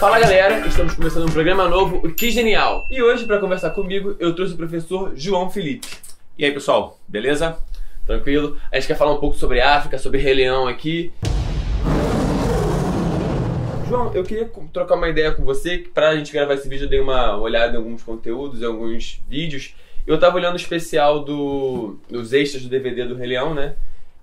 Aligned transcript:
Fala 0.00 0.18
galera, 0.18 0.66
estamos 0.66 0.94
começando 0.94 1.28
um 1.28 1.32
programa 1.32 1.68
novo, 1.68 1.98
o 1.98 2.10
Que 2.10 2.30
Genial. 2.30 2.86
E 2.90 3.02
hoje, 3.02 3.26
para 3.26 3.38
conversar 3.38 3.68
comigo, 3.68 4.16
eu 4.18 4.34
trouxe 4.34 4.54
o 4.54 4.56
professor 4.56 5.12
João 5.14 5.50
Felipe. 5.50 5.86
E 6.38 6.44
aí 6.46 6.50
pessoal, 6.52 6.98
beleza? 7.06 7.58
Tranquilo? 8.06 8.56
A 8.72 8.76
gente 8.76 8.86
quer 8.86 8.96
falar 8.96 9.12
um 9.12 9.20
pouco 9.20 9.36
sobre 9.36 9.60
África, 9.60 9.98
sobre 9.98 10.18
Rei 10.18 10.32
Leão 10.32 10.66
aqui. 10.66 11.12
João, 13.86 14.10
eu 14.14 14.24
queria 14.24 14.50
trocar 14.72 14.94
uma 14.94 15.06
ideia 15.06 15.32
com 15.32 15.44
você, 15.44 15.84
pra 15.92 16.16
gente 16.16 16.32
gravar 16.32 16.54
esse 16.54 16.66
vídeo 16.66 16.86
eu 16.86 16.88
dei 16.88 17.00
uma 17.00 17.36
olhada 17.36 17.74
em 17.74 17.76
alguns 17.76 18.02
conteúdos, 18.02 18.62
em 18.62 18.64
alguns 18.64 19.20
vídeos. 19.28 19.74
Eu 20.06 20.18
tava 20.18 20.36
olhando 20.36 20.54
o 20.54 20.56
especial 20.56 21.22
do, 21.22 21.98
dos 22.08 22.32
extras 22.32 22.62
do 22.62 22.70
DVD 22.70 23.04
do 23.04 23.16
Rei 23.16 23.28
Leão, 23.28 23.52
né? 23.52 23.76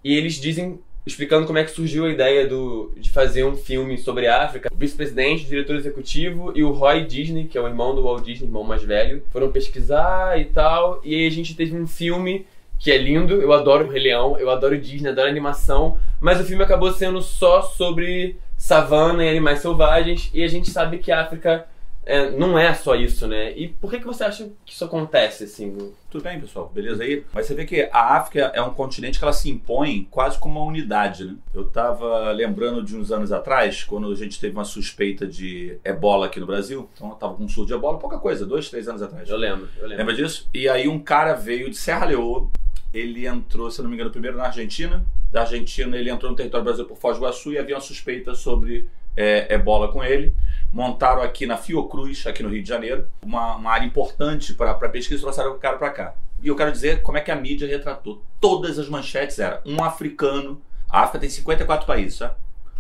E 0.04 0.18
eles 0.18 0.42
dizem 0.42 0.80
explicando 1.08 1.48
como 1.48 1.58
é 1.58 1.64
que 1.64 1.72
surgiu 1.72 2.06
a 2.06 2.10
ideia 2.10 2.46
do, 2.46 2.92
de 2.98 3.10
fazer 3.10 3.46
um 3.46 3.56
filme 3.56 3.98
sobre 3.98 4.28
a 4.28 4.44
África. 4.44 4.70
O 4.72 4.78
vice-presidente, 4.78 5.46
o 5.46 5.50
diretor 5.50 5.78
executivo 5.78 6.52
e 6.54 6.64
o 6.64 6.72
Roy 6.72 7.06
Disney, 7.06 7.46
que 7.46 7.58
é 7.58 7.62
o 7.62 7.68
irmão 7.68 7.96
do 7.96 8.04
Walt 8.04 8.24
Disney, 8.24 8.48
irmão 8.48 8.64
mais 8.64 8.84
velho, 8.84 9.24
foram 9.32 9.50
pesquisar 9.50 10.40
e 10.40 10.46
tal. 10.46 11.02
E 11.04 11.16
aí 11.16 11.26
a 11.26 11.32
gente 11.32 11.56
teve 11.56 11.76
um 11.76 11.88
filme 11.88 12.46
que 12.78 12.92
é 12.92 12.98
lindo, 12.98 13.42
eu 13.42 13.54
adoro 13.54 13.86
o 13.86 13.90
Rei 13.90 14.04
Leão, 14.04 14.38
eu 14.38 14.50
adoro 14.50 14.78
Disney, 14.78 15.10
adoro 15.10 15.30
animação, 15.30 15.98
mas 16.20 16.40
o 16.40 16.44
filme 16.44 16.64
acabou 16.64 16.92
sendo 16.92 17.22
só 17.22 17.62
sobre 17.62 18.36
savana 18.58 19.24
e 19.24 19.30
animais 19.30 19.60
selvagens, 19.60 20.30
e 20.34 20.44
a 20.44 20.48
gente 20.48 20.70
sabe 20.70 20.98
que 20.98 21.12
a 21.12 21.22
África 21.22 21.66
é, 22.08 22.32
não 22.32 22.58
é 22.58 22.74
só 22.74 22.96
isso, 22.96 23.28
né? 23.28 23.52
E 23.58 23.68
por 23.68 23.92
que, 23.92 24.00
que 24.00 24.06
você 24.06 24.24
acha 24.24 24.50
que 24.66 24.74
isso 24.74 24.86
acontece, 24.86 25.44
assim? 25.44 25.94
Tudo 26.10 26.24
bem, 26.24 26.40
pessoal, 26.40 26.72
beleza 26.74 27.04
aí? 27.04 27.26
Mas 27.34 27.46
você 27.46 27.54
vê 27.54 27.66
que 27.66 27.90
a 27.92 28.16
África 28.16 28.50
é 28.56 28.62
um 28.62 28.74
continente 28.74 29.20
que 29.20 29.26
ela 29.26 29.34
se 29.34 29.50
impõe 29.50 30.08
quase 30.10 30.40
como 30.40 30.60
uma 30.60 30.70
unidade, 30.70 31.26
né? 31.26 31.36
Eu 31.54 31.66
tava 31.66 32.32
lembrando 32.32 32.82
de 32.82 32.96
uns 32.96 33.12
anos 33.12 33.34
atrás, 33.34 33.84
quando 33.84 34.10
a 34.10 34.16
gente 34.16 34.40
teve 34.40 34.56
uma 34.56 34.64
suspeita 34.64 35.28
de 35.28 35.78
ebola 35.84 36.28
aqui 36.28 36.40
no 36.40 36.46
Brasil, 36.46 36.90
então 36.94 37.10
eu 37.10 37.16
tava 37.16 37.36
com 37.36 37.44
um 37.44 37.50
surto 37.50 37.68
de 37.68 37.74
ebola, 37.74 38.00
pouca 38.00 38.18
coisa, 38.18 38.46
dois, 38.46 38.70
três 38.70 38.88
anos 38.88 39.02
atrás. 39.02 39.30
Eu 39.30 39.38
lembro, 39.38 39.68
eu 39.78 39.84
lembro. 39.84 39.98
Lembra 39.98 40.16
disso? 40.16 40.48
E 40.54 40.70
aí 40.70 40.88
um 40.88 41.00
cara 41.00 41.34
veio 41.34 41.70
de 41.70 41.76
Serra 41.76 42.06
Leoa, 42.06 42.50
ele 42.94 43.28
entrou, 43.28 43.70
se 43.70 43.82
não 43.82 43.90
me 43.90 43.96
engano, 43.96 44.12
primeiro 44.12 44.38
na 44.38 44.46
Argentina, 44.46 45.06
da 45.30 45.42
Argentina 45.42 45.98
ele 45.98 46.10
entrou 46.10 46.32
no 46.32 46.38
território 46.38 46.64
brasileiro 46.64 46.88
por 46.88 46.98
Foz 47.00 47.18
do 47.18 47.24
Iguaçu 47.24 47.52
e 47.52 47.58
havia 47.58 47.76
uma 47.76 47.82
suspeita 47.82 48.34
sobre 48.34 48.88
é, 49.18 49.54
ebola 49.54 49.92
com 49.92 50.04
ele 50.04 50.34
montaram 50.72 51.22
aqui 51.22 51.46
na 51.46 51.58
Fiocruz, 51.58 52.26
aqui 52.28 52.44
no 52.44 52.50
Rio 52.50 52.62
de 52.62 52.70
Janeiro, 52.70 53.08
uma, 53.24 53.56
uma 53.56 53.72
área 53.72 53.86
importante 53.86 54.54
para 54.54 54.74
pesquisa 54.90 55.20
e 55.20 55.22
trouxeram 55.22 55.52
o 55.52 55.60
cara 55.60 55.78
para 55.78 55.90
cá. 55.90 56.14
E 56.42 56.48
eu 56.48 56.56
quero 56.56 56.72
dizer 56.72 57.02
como 57.02 57.18
é 57.18 57.22
que 57.22 57.32
a 57.32 57.36
mídia 57.36 57.68
retratou. 57.68 58.22
Todas 58.40 58.78
as 58.78 58.88
manchetes 58.88 59.40
eram 59.40 59.60
um 59.66 59.84
africano. 59.84 60.62
A 60.90 61.02
África 61.02 61.20
tem 61.20 61.30
54 61.30 61.88
países, 61.88 62.20
tá? 62.20 62.36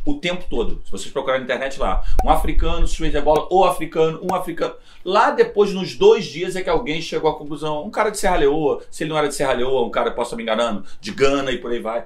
O 0.05 0.13
tempo 0.13 0.45
todo. 0.49 0.81
Se 0.85 0.91
vocês 0.91 1.11
procurarem 1.11 1.41
na 1.41 1.45
internet 1.45 1.80
lá, 1.80 2.03
um 2.23 2.30
africano, 2.30 2.88
suspeito 2.88 3.17
de 3.17 3.23
bola, 3.23 3.47
ou 3.49 3.65
africano, 3.65 4.19
um 4.21 4.33
africano. 4.33 4.75
Lá 5.03 5.31
depois, 5.31 5.73
nos 5.73 5.95
dois 5.95 6.25
dias, 6.25 6.55
é 6.55 6.61
que 6.61 6.69
alguém 6.69 7.02
chegou 7.02 7.30
à 7.30 7.38
conclusão. 7.38 7.83
Um 7.83 7.89
cara 7.89 8.09
de 8.09 8.17
Serra 8.17 8.38
Leoa, 8.38 8.83
se 8.91 9.03
ele 9.03 9.09
não 9.09 9.17
era 9.17 9.27
de 9.27 9.35
Serra 9.35 9.53
Leoa, 9.53 9.85
um 9.85 9.89
cara, 9.89 10.11
posso 10.11 10.30
estar 10.30 10.38
me 10.38 10.43
enganando, 10.43 10.85
de 11.02 11.11
Gana 11.11 11.52
e 11.52 11.58
por 11.58 11.71
aí 11.71 11.80
vai. 11.80 12.05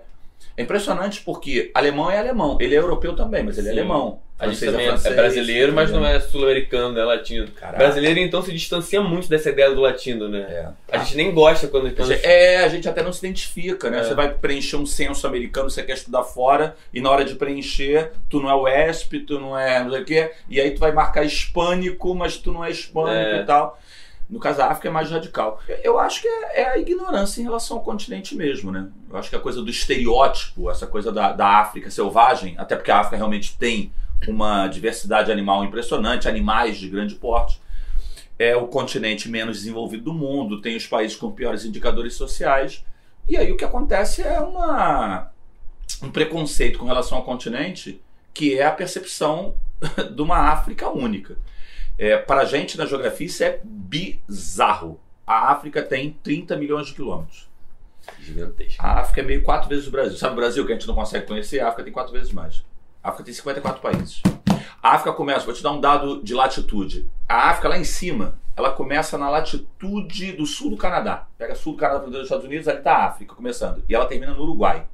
É 0.56 0.64
impressionante 0.64 1.22
porque 1.22 1.72
alemão 1.74 2.10
é 2.10 2.20
alemão. 2.20 2.58
Ele 2.60 2.76
é 2.76 2.78
europeu 2.78 3.16
também, 3.16 3.44
mas 3.44 3.58
ele 3.58 3.70
é 3.70 3.72
alemão. 3.72 4.20
A 4.42 4.48
gente 4.48 4.66
também 4.66 4.88
é, 4.88 4.90
francês, 4.90 5.14
é 5.14 5.16
brasileiro, 5.16 5.72
mas 5.72 5.92
não 5.92 6.04
é 6.04 6.20
sul-americano, 6.20 6.98
é 7.00 7.04
latino. 7.04 7.48
Caraca. 7.50 7.78
Brasileiro, 7.78 8.20
então, 8.20 8.42
se 8.42 8.52
distancia 8.52 9.00
muito 9.00 9.30
dessa 9.30 9.52
ideia 9.52 9.70
do 9.70 9.80
latino, 9.80 10.28
né? 10.28 10.40
É. 10.40 10.98
A 10.98 10.98
gente 10.98 11.16
nem 11.16 11.32
gosta 11.32 11.68
quando... 11.68 11.94
quando... 11.94 12.12
É, 12.12 12.58
a 12.58 12.68
gente 12.68 12.90
até 12.90 13.04
não 13.04 13.14
se 13.14 13.24
identifica, 13.24 13.92
né? 13.92 14.00
É. 14.00 14.04
Você 14.04 14.16
vai 14.16 14.34
preencher 14.34 14.78
um 14.78 14.86
censo 14.86 15.28
americano, 15.28 15.70
você 15.70 15.84
quer 15.84 15.94
estudar 15.94 16.24
fora, 16.24 16.76
e 16.92 17.00
na 17.00 17.12
hora 17.12 17.24
de 17.24 17.36
preencher, 17.36 18.14
tu 18.28 18.40
não 18.40 18.50
é 18.50 18.56
o 18.56 18.68
ESP, 18.68 19.20
tu 19.20 19.40
não 19.40 19.56
é 19.56 19.84
não 19.84 19.92
sei 19.92 20.02
o 20.02 20.06
quê, 20.06 20.32
e 20.50 20.60
aí 20.60 20.72
tu 20.72 20.80
vai 20.80 20.92
marcar 20.92 21.24
hispânico, 21.24 22.16
mas 22.16 22.38
tu 22.38 22.52
não 22.52 22.66
é 22.66 22.72
hispânico 22.72 23.36
é. 23.36 23.42
e 23.42 23.46
tal. 23.46 23.80
No 24.32 24.40
caso 24.40 24.60
da 24.60 24.68
África 24.68 24.88
é 24.88 24.92
mais 24.92 25.12
radical. 25.12 25.62
Eu 25.84 26.00
acho 26.00 26.22
que 26.22 26.28
é, 26.28 26.62
é, 26.62 26.70
a 26.70 26.78
ignorância 26.78 27.42
em 27.42 27.44
relação 27.44 27.76
ao 27.76 27.84
continente 27.84 28.34
mesmo, 28.34 28.72
né? 28.72 28.88
Eu 29.10 29.18
acho 29.18 29.30
que 29.30 29.36
a 29.36 29.40
coisa 29.40 29.62
do 29.62 29.70
estereótipo, 29.70 30.72
essa 30.72 30.88
coisa 30.88 31.12
da, 31.12 31.34
da 31.34 31.60
África 31.60 31.92
selvagem, 31.92 32.56
até 32.58 32.78
porque 32.78 32.90
a 32.90 33.00
África 33.00 33.18
realmente 33.18 33.58
tem 33.58 33.92
uma 34.26 34.70
diversidade 34.70 35.34
animal 35.34 35.66
impressionante, 35.66 36.30
animais 36.30 36.78
de 36.78 36.88
grande 36.88 37.16
porte. 37.16 37.62
É 38.40 38.56
o 38.56 38.68
continente 38.68 39.28
menos 39.28 39.58
desenvolvido 39.58 40.06
do 40.06 40.14
mundo, 40.14 40.62
tem 40.62 40.78
os 40.78 40.88
países 40.88 41.18
com 41.18 41.30
piores 41.30 41.66
indicadores 41.66 42.14
sociais. 42.14 42.86
E 43.28 43.36
aí 43.36 43.52
o 43.52 43.58
que 43.58 43.66
acontece 43.66 44.22
é 44.22 44.40
uma, 44.40 45.30
um 46.02 46.10
preconceito 46.10 46.80
com 46.80 46.86
relação 46.86 47.18
ao 47.18 47.26
continente, 47.26 48.02
que 48.34 48.58
é 48.58 48.66
a 48.66 48.72
percepção 48.72 49.56
de 50.16 50.22
uma 50.22 50.38
África 50.38 50.90
única. 50.90 51.38
É, 51.98 52.18
para 52.18 52.42
a 52.42 52.46
gente 52.46 52.78
na 52.78 52.86
geografia 52.86 53.28
isso 53.28 53.44
é 53.44 53.60
bizarro. 53.64 55.00
A 55.26 55.52
África 55.52 55.82
tem 55.82 56.18
30 56.24 56.58
milhões 56.58 56.88
de 56.88 56.94
quilômetros. 56.94 57.50
Gigantesco. 58.20 58.84
A 58.84 59.00
África 59.00 59.22
é 59.22 59.24
meio 59.24 59.44
quatro 59.44 59.70
vezes 59.70 59.88
o 59.88 59.92
Brasil. 59.92 60.18
Sabe 60.18 60.34
o 60.34 60.36
Brasil 60.36 60.66
que 60.66 60.72
a 60.72 60.76
gente 60.76 60.88
não 60.88 60.96
consegue 60.96 61.28
conhecer? 61.28 61.60
A 61.60 61.68
África 61.68 61.84
tem 61.84 61.94
quatro 61.94 62.12
vezes 62.12 62.32
mais. 62.32 62.64
A 63.04 63.10
África 63.10 63.26
tem 63.26 63.34
54 63.34 63.82
países. 63.82 64.22
A 64.82 64.96
África 64.96 65.14
começa, 65.14 65.46
vou 65.46 65.54
te 65.54 65.64
dar 65.64 65.72
um 65.72 65.80
dado 65.80 66.22
de 66.24 66.34
latitude. 66.34 67.08
A 67.28 67.50
África 67.50 67.70
lá 67.70 67.78
em 67.78 67.84
cima, 67.84 68.40
ela 68.56 68.72
começa 68.72 69.18
na 69.18 69.30
latitude 69.30 70.34
do 70.34 70.46
sul 70.46 70.72
do 70.72 70.78
Canadá. 70.78 71.28
Pega 71.38 71.56
sul 71.56 71.74
do 71.74 71.80
Canadá 71.80 72.06
dos 72.06 72.24
Estados 72.24 72.46
Unidos, 72.46 72.68
ali 72.68 72.80
está 72.80 72.94
a 72.94 73.06
África 73.06 73.34
começando. 73.36 73.84
E 73.88 73.96
ela 73.96 74.06
termina 74.06 74.34
no 74.34 74.44
Uruguai. 74.44 74.88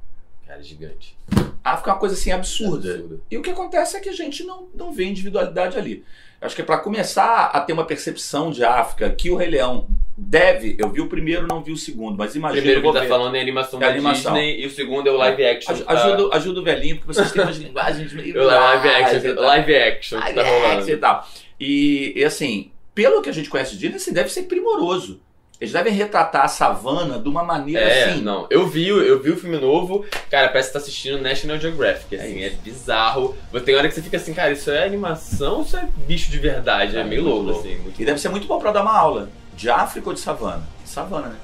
Cara, 0.46 0.62
gigante. 0.62 1.18
A 1.62 1.72
África 1.72 1.90
é 1.90 1.92
uma 1.92 2.00
coisa 2.00 2.14
assim 2.14 2.32
absurda. 2.32 2.98
É 2.98 3.18
e 3.30 3.36
o 3.36 3.42
que 3.42 3.50
acontece 3.50 3.96
é 3.96 4.00
que 4.00 4.08
a 4.08 4.14
gente 4.14 4.44
não, 4.44 4.68
não 4.74 4.92
vê 4.92 5.04
individualidade 5.04 5.76
ali. 5.76 6.04
Acho 6.40 6.54
que 6.54 6.62
é 6.62 6.64
para 6.64 6.78
começar 6.78 7.46
a 7.46 7.60
ter 7.60 7.72
uma 7.72 7.84
percepção 7.84 8.52
de 8.52 8.64
África 8.64 9.10
que 9.10 9.28
o 9.28 9.36
Rei 9.36 9.48
Leão 9.48 9.88
deve. 10.16 10.76
Eu 10.78 10.88
vi 10.88 11.00
o 11.00 11.08
primeiro, 11.08 11.48
não 11.48 11.62
vi 11.62 11.72
o 11.72 11.76
segundo, 11.76 12.16
mas 12.16 12.36
imagina. 12.36 12.60
O 12.60 12.62
primeiro 12.62 12.92
que 12.92 13.00
tá 13.00 13.06
falando 13.06 13.34
é 13.34 13.40
animação 13.40 13.80
é 13.80 13.86
da 13.86 13.88
animação. 13.90 14.34
Disney 14.34 14.60
e 14.60 14.66
o 14.66 14.70
segundo 14.70 15.08
é 15.08 15.10
o 15.10 15.16
live 15.16 15.44
action. 15.44 15.72
Aj 15.72 15.84
ajuda, 15.86 16.36
ajuda 16.36 16.60
o 16.60 16.62
velhinho, 16.62 16.96
porque 16.96 17.12
vocês 17.12 17.32
têm 17.32 17.42
umas 17.42 17.56
linguagens 17.58 18.12
meio. 18.12 18.40
live 18.44 18.88
action, 18.88 19.34
live 19.34 19.76
action. 19.76 20.18
Live 20.20 20.34
tá 20.34 20.72
action 20.72 20.94
e 20.94 20.96
tal. 20.96 21.28
E, 21.58 22.12
e 22.14 22.24
assim, 22.24 22.70
pelo 22.94 23.20
que 23.20 23.30
a 23.30 23.32
gente 23.32 23.50
conhece 23.50 23.72
de 23.72 23.78
Disney, 23.78 23.96
assim, 23.96 24.12
deve 24.12 24.28
ser 24.28 24.44
primoroso. 24.44 25.20
Eles 25.60 25.72
devem 25.72 25.92
retratar 25.92 26.44
a 26.44 26.48
savana 26.48 27.18
de 27.18 27.28
uma 27.28 27.42
maneira 27.42 27.80
é, 27.80 28.10
assim. 28.10 28.22
Não, 28.22 28.46
eu 28.48 28.66
vi, 28.68 28.86
eu 28.86 29.20
vi 29.20 29.30
o 29.30 29.36
filme 29.36 29.58
novo, 29.58 30.06
cara, 30.30 30.48
parece 30.48 30.68
que 30.68 30.72
tá 30.74 30.78
assistindo 30.78 31.20
National 31.20 31.58
Geographic, 31.58 32.14
assim, 32.14 32.42
é, 32.42 32.46
é 32.46 32.50
bizarro. 32.50 33.36
Tem 33.64 33.74
hora 33.74 33.88
que 33.88 33.94
você 33.94 34.02
fica 34.02 34.16
assim, 34.16 34.32
cara, 34.32 34.52
isso 34.52 34.70
é 34.70 34.84
animação 34.84 35.56
ou 35.56 35.62
isso 35.62 35.76
é 35.76 35.88
bicho 36.06 36.30
de 36.30 36.38
verdade? 36.38 36.96
É, 36.96 37.00
é 37.00 37.04
meio 37.04 37.24
louco, 37.24 37.50
louco, 37.50 37.60
assim. 37.60 37.92
e 37.98 38.04
deve 38.04 38.20
ser 38.20 38.28
muito 38.28 38.46
bom 38.46 38.60
pra 38.60 38.70
dar 38.70 38.82
uma 38.82 38.96
aula. 38.96 39.28
De 39.54 39.68
África 39.68 40.08
ou 40.08 40.14
de 40.14 40.20
savana? 40.20 40.62
Savana, 40.84 41.28
né? 41.28 41.36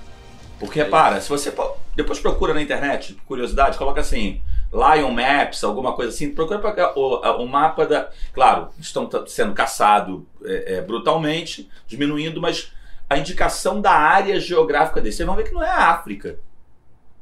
Porque, 0.60 0.81
é 0.81 0.84
repara, 0.84 1.20
se 1.20 1.28
você 1.28 1.52
depois 1.96 2.20
procura 2.20 2.54
na 2.54 2.62
internet, 2.62 3.16
curiosidade, 3.26 3.76
coloca 3.76 4.00
assim, 4.00 4.41
Lion 4.72 5.10
Maps, 5.10 5.62
alguma 5.62 5.92
coisa 5.92 6.10
assim, 6.10 6.31
procura 6.31 6.60
o, 6.96 7.42
o 7.42 7.48
mapa 7.48 7.86
da. 7.86 8.10
Claro, 8.32 8.70
estão 8.78 9.08
sendo 9.26 9.52
caçados 9.52 10.22
é, 10.44 10.75
é, 10.75 10.81
brutalmente, 10.81 11.69
diminuindo, 11.86 12.41
mas 12.41 12.72
a 13.09 13.19
indicação 13.19 13.81
da 13.81 13.92
área 13.92 14.41
geográfica 14.41 15.00
dele. 15.00 15.15
Vocês 15.15 15.26
vão 15.26 15.37
ver 15.37 15.44
que 15.44 15.54
não 15.54 15.62
é 15.62 15.69
a 15.69 15.91
África. 15.91 16.38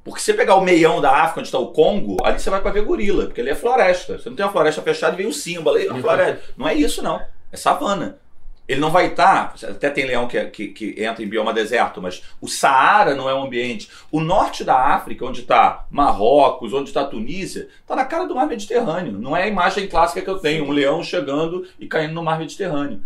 Porque 0.05 0.21
se 0.21 0.27
você 0.27 0.35
pegar 0.35 0.57
o 0.57 0.61
meião 0.61 1.01
da 1.01 1.11
África, 1.11 1.41
onde 1.41 1.49
está 1.49 1.59
o 1.59 1.73
Congo, 1.73 2.17
ali 2.25 2.41
você 2.41 2.51
vai 2.51 2.61
para 2.61 2.73
ver 2.73 2.85
gorila, 2.85 3.27
porque 3.27 3.41
ali 3.41 3.51
é 3.51 3.55
floresta. 3.55 4.19
Você 4.19 4.29
não 4.29 4.37
tem 4.37 4.45
uma 4.45 4.51
floresta 4.51 4.83
fechada 4.83 5.15
e 5.15 5.19
vem 5.19 5.27
o 5.27 5.33
símbolo 5.33 5.77
ali, 5.77 5.89
floresta. 6.01 6.43
Não 6.57 6.67
é 6.67 6.75
isso, 6.75 7.03
não. 7.03 7.21
É 7.53 7.57
savana. 7.57 8.19
Ele 8.67 8.81
não 8.81 8.91
vai 8.91 9.09
estar. 9.09 9.55
Tá, 9.55 9.69
até 9.69 9.91
tem 9.91 10.07
leão 10.07 10.27
que, 10.27 10.39
é, 10.39 10.45
que, 10.47 10.69
que, 10.69 10.95
entra 11.03 11.23
em 11.23 11.29
bioma 11.29 11.53
deserto, 11.53 12.01
mas 12.01 12.23
o 12.41 12.49
Saara 12.49 13.15
não 13.15 13.29
é 13.29 13.35
um 13.35 13.45
ambiente. 13.45 13.89
O 14.11 14.21
norte 14.21 14.65
da 14.65 14.77
África, 14.77 15.25
onde 15.25 15.41
está 15.41 15.87
Marrocos, 15.91 16.73
onde 16.73 16.89
está 16.89 17.05
Tunísia, 17.05 17.69
está 17.81 17.95
na 17.95 18.05
cara 18.05 18.27
do 18.27 18.35
mar 18.35 18.47
Mediterrâneo. 18.47 19.13
Não 19.13 19.37
é 19.37 19.45
a 19.45 19.49
imagem 19.49 19.89
clássica 19.89 20.23
que 20.23 20.31
eu 20.31 20.39
tenho, 20.39 20.65
um 20.65 20.71
leão 20.71 21.03
chegando 21.03 21.67
e 21.79 21.87
caindo 21.87 22.15
no 22.15 22.23
mar 22.23 22.39
Mediterrâneo. 22.39 23.05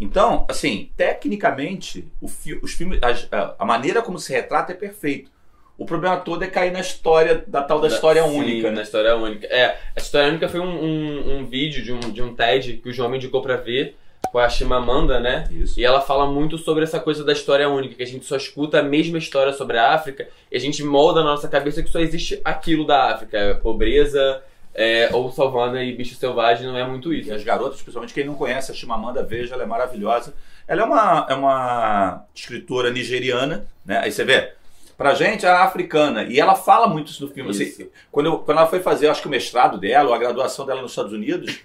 Então, 0.00 0.46
assim, 0.48 0.90
tecnicamente, 0.96 2.08
fi 2.26 2.54
os 2.62 2.72
filmes, 2.72 2.98
a, 3.02 3.54
a, 3.58 3.64
maneira 3.64 4.02
como 4.02 4.18
se 4.18 4.32
retrata 4.32 4.72
é 4.72 4.74
perfeito. 4.74 5.30
O 5.76 5.84
problema 5.84 6.16
todo 6.18 6.42
é 6.44 6.46
cair 6.46 6.72
na 6.72 6.80
história, 6.80 7.44
da 7.46 7.62
tal 7.62 7.80
da, 7.80 7.88
da 7.88 7.94
história 7.94 8.22
sim, 8.22 8.38
única. 8.38 8.68
Né? 8.70 8.76
na 8.76 8.82
história 8.82 9.16
única. 9.16 9.46
É, 9.46 9.76
a 9.96 10.00
história 10.00 10.28
única 10.28 10.48
foi 10.48 10.60
um, 10.60 10.84
um, 10.84 11.38
um, 11.38 11.46
vídeo 11.46 11.82
de 11.82 11.92
um, 11.92 12.00
de 12.00 12.22
um 12.22 12.34
TED 12.34 12.74
que 12.74 12.88
o 12.88 12.92
João 12.92 13.08
me 13.08 13.16
indicou 13.16 13.42
pra 13.42 13.56
ver, 13.56 13.96
com 14.30 14.38
a 14.38 14.48
Chimamanda, 14.48 15.20
né? 15.20 15.48
Isso. 15.50 15.78
E 15.78 15.84
ela 15.84 16.00
fala 16.00 16.26
muito 16.26 16.58
sobre 16.58 16.84
essa 16.84 17.00
coisa 17.00 17.24
da 17.24 17.32
história 17.32 17.68
única, 17.68 17.96
que 17.96 18.02
a 18.02 18.06
gente 18.06 18.24
só 18.24 18.36
escuta 18.36 18.80
a 18.80 18.82
mesma 18.82 19.18
história 19.18 19.52
sobre 19.52 19.78
a 19.78 19.92
África 19.92 20.28
e 20.50 20.56
a 20.56 20.60
gente 20.60 20.82
molda 20.82 21.20
na 21.20 21.30
nossa 21.30 21.48
cabeça 21.48 21.82
que 21.82 21.90
só 21.90 22.00
existe 22.00 22.40
aquilo 22.44 22.86
da 22.86 23.12
África, 23.12 23.60
pobreza, 23.62 24.42
é, 24.74 25.08
ou 25.12 25.30
Salvana 25.30 25.82
e 25.82 25.94
Bicho 25.94 26.16
Selvagem 26.16 26.66
não 26.66 26.76
é 26.76 26.84
muito 26.84 27.14
isso. 27.14 27.30
E 27.30 27.32
as 27.32 27.44
garotas, 27.44 27.80
principalmente 27.80 28.12
quem 28.12 28.24
não 28.24 28.34
conhece 28.34 28.72
a 28.72 28.74
Chimamanda, 28.74 29.22
veja, 29.22 29.54
ela 29.54 29.62
é 29.62 29.66
maravilhosa. 29.66 30.34
Ela 30.66 30.82
é 30.82 30.84
uma, 30.84 31.26
é 31.30 31.34
uma 31.34 32.24
escritora 32.34 32.90
nigeriana, 32.90 33.66
né? 33.86 34.00
Aí 34.02 34.10
você 34.10 34.24
vê, 34.24 34.52
pra 34.96 35.14
gente 35.14 35.46
é 35.46 35.50
africana. 35.50 36.24
E 36.24 36.40
ela 36.40 36.56
fala 36.56 36.88
muito 36.88 37.12
isso 37.12 37.24
no 37.24 37.32
filme. 37.32 37.50
Assim, 37.50 37.88
quando, 38.10 38.26
eu, 38.26 38.38
quando 38.38 38.58
ela 38.58 38.66
foi 38.66 38.80
fazer, 38.80 39.08
acho 39.08 39.22
que 39.22 39.28
o 39.28 39.30
mestrado 39.30 39.78
dela, 39.78 40.08
ou 40.08 40.14
a 40.14 40.18
graduação 40.18 40.66
dela 40.66 40.82
nos 40.82 40.90
Estados 40.90 41.12
Unidos, 41.12 41.60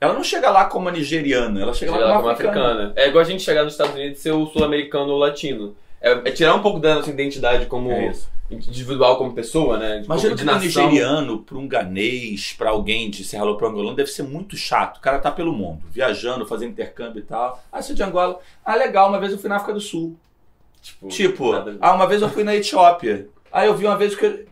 ela 0.00 0.14
não 0.14 0.24
chega 0.24 0.50
lá 0.50 0.64
como 0.64 0.86
uma 0.86 0.90
nigeriana, 0.90 1.60
ela 1.60 1.74
chega, 1.74 1.92
chega 1.92 2.04
lá 2.04 2.12
como, 2.12 2.22
como 2.22 2.32
africana. 2.32 2.72
africana. 2.72 2.92
É 2.96 3.08
igual 3.08 3.22
a 3.22 3.26
gente 3.26 3.42
chegar 3.42 3.62
nos 3.62 3.74
Estados 3.74 3.94
Unidos 3.94 4.18
e 4.18 4.22
ser 4.22 4.32
o 4.32 4.46
sul-americano 4.46 5.12
ou 5.12 5.18
latino. 5.18 5.76
É, 6.00 6.12
é, 6.12 6.30
tirar 6.32 6.54
um 6.54 6.62
pouco 6.62 6.80
da 6.80 6.94
nossa 6.94 7.10
identidade 7.10 7.66
como 7.66 7.92
é 7.92 8.12
individual, 8.50 9.16
como 9.16 9.32
pessoa, 9.32 9.78
né? 9.78 10.02
Imagina 10.04 10.34
que 10.34 10.42
um 10.42 10.58
nigeriano, 10.58 11.38
para 11.42 11.56
um 11.56 11.68
ganês, 11.68 12.52
para 12.52 12.70
alguém 12.70 13.10
de 13.10 13.24
Serra 13.24 13.44
Leopold 13.44 13.72
angolano, 13.72 13.96
deve 13.96 14.10
ser 14.10 14.24
muito 14.24 14.56
chato. 14.56 14.98
O 14.98 15.00
cara 15.00 15.18
tá 15.18 15.30
pelo 15.30 15.52
mundo, 15.52 15.82
viajando, 15.90 16.46
fazendo 16.46 16.72
intercâmbio 16.72 17.20
e 17.20 17.24
tal. 17.24 17.62
Ah, 17.70 17.78
é 17.78 17.82
de 17.92 18.02
Angola? 18.02 18.40
Ah, 18.64 18.74
legal, 18.74 19.08
uma 19.08 19.20
vez 19.20 19.32
eu 19.32 19.38
fui 19.38 19.48
na 19.48 19.56
África 19.56 19.74
do 19.74 19.80
Sul. 19.80 20.16
Tipo, 20.82 21.08
tipo 21.08 21.52
ah, 21.80 21.92
uma 21.92 22.06
vez 22.06 22.22
eu 22.22 22.28
fui 22.28 22.42
na 22.42 22.54
Etiópia. 22.54 23.28
Aí 23.52 23.66
eu 23.66 23.74
vi 23.76 23.86
uma 23.86 23.96
vez 23.96 24.14
que. 24.14 24.46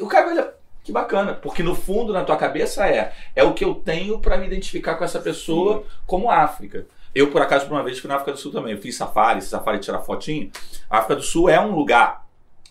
O 0.00 0.06
cara 0.06 0.28
olha, 0.28 0.52
que 0.84 0.92
bacana, 0.92 1.34
porque 1.34 1.62
no 1.62 1.74
fundo 1.74 2.12
na 2.12 2.24
tua 2.24 2.36
cabeça 2.36 2.86
é 2.86 3.12
é 3.34 3.42
o 3.42 3.54
que 3.54 3.64
eu 3.64 3.74
tenho 3.74 4.18
para 4.18 4.36
me 4.38 4.46
identificar 4.46 4.96
com 4.96 5.04
essa 5.04 5.20
pessoa 5.20 5.78
Sim. 5.78 5.84
como 6.06 6.30
África. 6.30 6.86
Eu, 7.14 7.30
por 7.30 7.40
acaso, 7.42 7.66
por 7.66 7.74
uma 7.74 7.82
vez 7.82 7.98
fui 7.98 8.08
na 8.08 8.16
África 8.16 8.32
do 8.32 8.38
Sul 8.38 8.52
também. 8.52 8.74
Eu 8.74 8.80
fiz 8.80 8.96
safari, 8.96 9.40
safari 9.42 9.78
tirar 9.78 10.00
fotinho. 10.00 10.50
A 10.88 10.98
África 10.98 11.16
do 11.16 11.22
Sul 11.22 11.48
é 11.48 11.60
um 11.60 11.74
lugar 11.74 12.27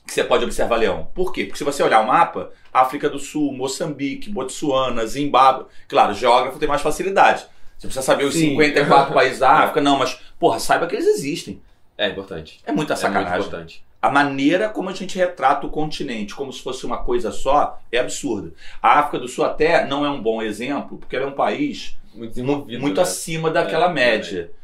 que 0.08 0.14
você 0.14 0.24
pode 0.24 0.44
observar 0.44 0.78
leão. 0.78 1.10
Por 1.14 1.34
quê? 1.34 1.44
Porque 1.44 1.58
se 1.58 1.64
você 1.64 1.84
olhar 1.84 2.00
o 2.00 2.08
mapa, 2.08 2.52
África 2.74 3.10
do 3.10 3.20
Sul, 3.20 3.52
Moçambique, 3.52 4.30
Botsuana, 4.30 5.06
Zimbábue, 5.06 5.66
claro, 5.88 6.14
geógrafo 6.14 6.58
tem 6.58 6.70
mais 6.70 6.82
facilidade. 6.82 7.46
Você 7.78 7.88
precisa 7.88 8.02
saber 8.02 8.26
os 8.26 8.34
Sim. 8.34 8.52
54 8.52 9.14
países 9.14 9.40
da 9.40 9.52
África, 9.52 9.82
não, 9.82 10.00
mas, 10.00 10.20
porra, 10.40 10.60
saiba 10.60 10.88
que 10.88 10.96
eles 10.96 11.06
existem. 11.06 11.62
É 11.98 12.08
importante. 12.08 12.60
É 12.66 12.72
muita 12.72 12.96
sacanagem. 12.96 13.28
É 13.28 13.36
muito 13.36 13.48
importante. 13.48 13.88
A 14.02 14.10
maneira 14.10 14.70
como 14.70 14.90
a 14.90 14.94
gente 14.94 15.18
retrata 15.18 15.66
o 15.66 15.70
continente, 15.70 16.36
como 16.36 16.54
se 16.54 16.62
fosse 16.62 16.86
uma 16.86 16.98
coisa 16.98 17.32
só, 17.32 17.80
é 17.92 17.98
absurda. 17.98 18.54
A 18.82 19.00
África 19.00 19.20
do 19.20 19.28
Sul 19.28 19.44
até 19.44 19.86
não 19.86 20.06
é 20.06 20.10
um 20.10 20.22
bom 20.22 20.42
exemplo, 20.42 20.98
porque 20.98 21.16
ela 21.16 21.26
é 21.26 21.28
um 21.28 21.34
país 21.34 21.98
muito, 22.14 22.44
muito 22.44 22.96
né? 22.96 23.02
acima 23.02 23.50
daquela 23.50 23.90
é, 23.90 23.94
média. 23.94 24.52
É, 24.54 24.58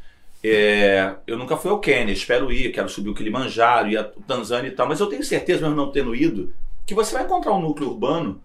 eu 1.25 1.37
nunca 1.37 1.55
fui 1.55 1.71
ao 1.71 1.79
Quênia, 1.79 2.11
espero 2.11 2.51
ir, 2.51 2.71
quero 2.71 2.89
subir 2.89 3.09
o 3.09 3.15
Kilimanjaro, 3.15 3.89
ir 3.89 3.97
a 3.97 4.03
Tanzânia 4.03 4.67
e 4.67 4.71
tal, 4.71 4.87
mas 4.87 4.99
eu 4.99 5.07
tenho 5.07 5.23
certeza, 5.23 5.61
mesmo 5.61 5.75
não 5.75 5.91
tendo 5.91 6.13
ido, 6.13 6.53
que 6.85 6.93
você 6.93 7.13
vai 7.13 7.23
encontrar 7.23 7.53
um 7.53 7.61
núcleo 7.61 7.89
urbano. 7.89 8.41